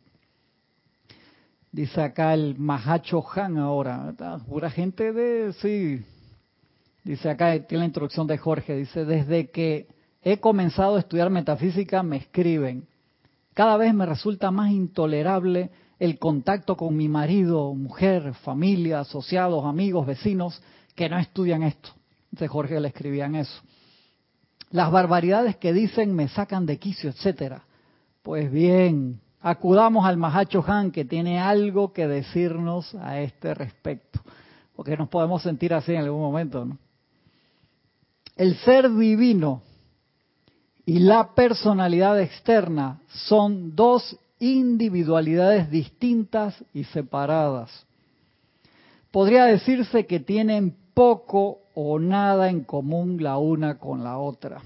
[1.72, 4.14] Dice acá el Mahacho Han ahora,
[4.46, 6.04] pura gente de, sí.
[7.04, 9.88] Dice acá, tiene la introducción de Jorge, dice, desde que
[10.22, 12.88] he comenzado a estudiar metafísica me escriben.
[13.52, 20.06] Cada vez me resulta más intolerable el contacto con mi marido, mujer, familia, asociados, amigos,
[20.06, 20.62] vecinos
[20.94, 21.90] que no estudian esto.
[22.30, 23.62] Dice Jorge le escribían eso.
[24.70, 27.64] Las barbaridades que dicen me sacan de quicio, etcétera.
[28.22, 34.20] Pues bien, acudamos al Mahacho Han que tiene algo que decirnos a este respecto,
[34.74, 36.78] porque nos podemos sentir así en algún momento, ¿no?
[38.36, 39.62] El ser divino
[40.84, 47.86] y la personalidad externa son dos individualidades distintas y separadas.
[49.10, 54.62] Podría decirse que tienen poco o nada en común la una con la otra,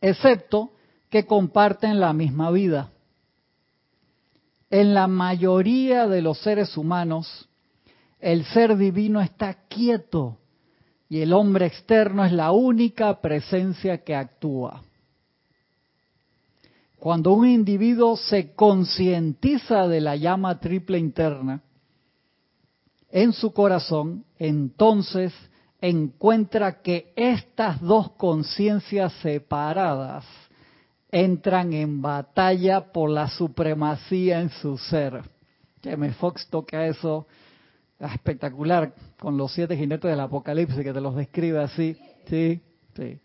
[0.00, 0.72] excepto
[1.10, 2.90] que comparten la misma vida.
[4.70, 7.48] En la mayoría de los seres humanos,
[8.18, 10.38] el ser divino está quieto
[11.08, 14.82] y el hombre externo es la única presencia que actúa.
[16.98, 21.62] Cuando un individuo se concientiza de la llama triple interna
[23.10, 25.32] en su corazón, entonces
[25.80, 30.24] encuentra que estas dos conciencias separadas
[31.12, 35.22] entran en batalla por la supremacía en su ser.
[35.96, 37.26] me Fox toca eso
[38.12, 41.96] espectacular con los siete jinetes del apocalipsis que te los describe así.
[42.26, 42.60] Sí,
[42.96, 43.18] sí.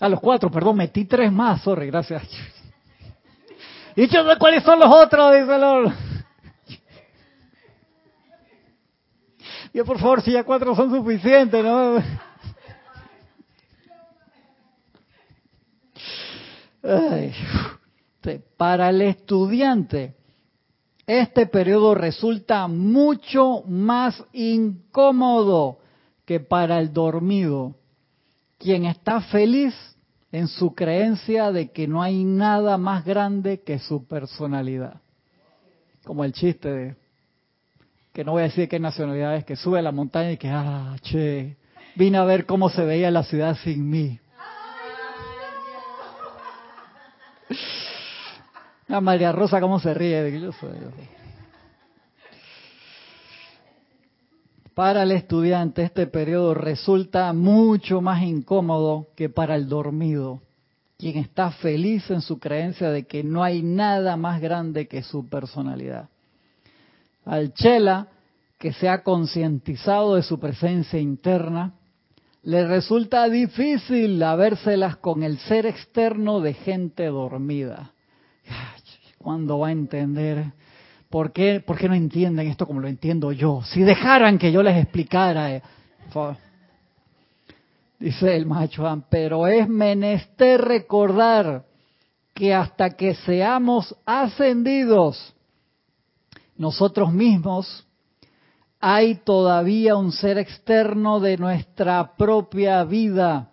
[0.00, 2.22] A los cuatro, perdón, metí tres más, sorry, gracias.
[3.96, 5.92] Y yo cuáles son los otros, dice el
[9.72, 12.02] Yo, por favor, si ya cuatro son suficientes, ¿no?
[18.56, 20.16] Para el estudiante,
[21.18, 25.78] este periodo resulta mucho más incómodo
[26.24, 27.74] que para el dormido,
[28.58, 29.74] quien está feliz
[30.30, 35.00] en su creencia de que no hay nada más grande que su personalidad.
[36.04, 36.96] Como el chiste de,
[38.12, 40.48] que no voy a decir qué nacionalidad es, que sube a la montaña y que,
[40.48, 41.56] ah, che,
[41.96, 44.20] vine a ver cómo se veía la ciudad sin mí.
[48.90, 50.70] A María Rosa cómo se ríe de que yo soy.
[54.74, 60.42] Para el estudiante este periodo resulta mucho más incómodo que para el dormido,
[60.98, 65.28] quien está feliz en su creencia de que no hay nada más grande que su
[65.28, 66.08] personalidad.
[67.24, 68.08] Al Chela,
[68.58, 71.74] que se ha concientizado de su presencia interna,
[72.42, 77.92] le resulta difícil habérselas con el ser externo de gente dormida.
[79.22, 80.46] ¿Cuándo va a entender?
[81.10, 83.60] ¿Por qué, ¿Por qué no entienden esto como lo entiendo yo?
[83.64, 85.56] Si dejaran que yo les explicara.
[85.56, 85.62] Eh,
[87.98, 91.66] dice el macho, pero es menester recordar
[92.32, 95.34] que hasta que seamos ascendidos
[96.56, 97.86] nosotros mismos,
[98.80, 103.50] hay todavía un ser externo de nuestra propia vida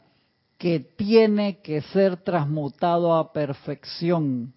[0.57, 4.53] que tiene que ser transmutado a perfección.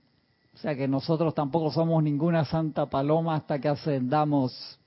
[0.60, 4.78] O sea que nosotros tampoco somos ninguna santa paloma hasta que ascendamos.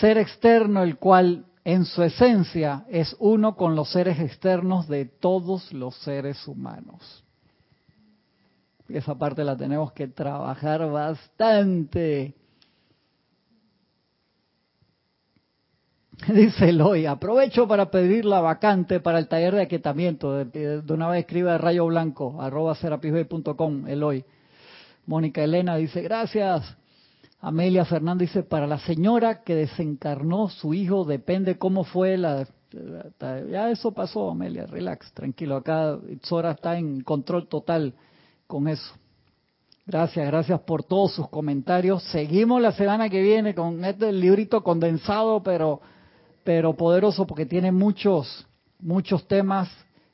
[0.00, 5.74] Ser externo, el cual en su esencia es uno con los seres externos de todos
[5.74, 7.22] los seres humanos.
[8.88, 12.34] Esa parte la tenemos que trabajar bastante.
[16.26, 20.44] Dice Eloy, aprovecho para pedir la vacante para el taller de aquietamiento.
[20.44, 24.24] De, una vez escribe rayo blanco, arroba serapisbay.com, Eloy.
[25.06, 26.76] Mónica Elena dice, gracias.
[27.40, 32.46] Amelia Fernández dice, para la señora que desencarnó su hijo, depende cómo fue la...
[33.50, 35.56] Ya eso pasó, Amelia, relax, tranquilo.
[35.56, 37.94] Acá Zora está en control total
[38.46, 38.92] con eso.
[39.86, 42.02] Gracias, gracias por todos sus comentarios.
[42.10, 45.80] Seguimos la semana que viene con este librito condensado, pero
[46.48, 48.46] pero poderoso porque tiene muchos,
[48.80, 49.68] muchos temas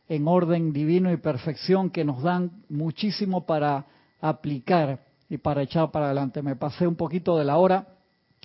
[0.08, 3.86] en orden divino y perfección que nos dan muchísimo para
[4.20, 4.98] aplicar
[5.30, 6.42] y para echar para adelante.
[6.42, 7.86] Me pasé un poquito de la hora.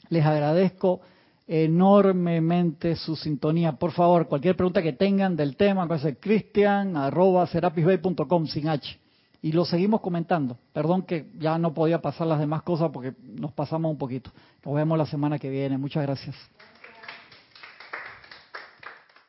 [0.10, 1.02] Les agradezco
[1.48, 3.72] enormemente su sintonía.
[3.72, 9.00] Por favor, cualquier pregunta que tengan del tema, puede ser cristian arroba serapisbay.com sin H.
[9.42, 10.60] y lo seguimos comentando.
[10.74, 14.30] Perdón que ya no podía pasar las demás cosas porque nos pasamos un poquito.
[14.64, 15.80] Nos vemos la semana que viene.
[15.80, 16.36] Muchas gracias.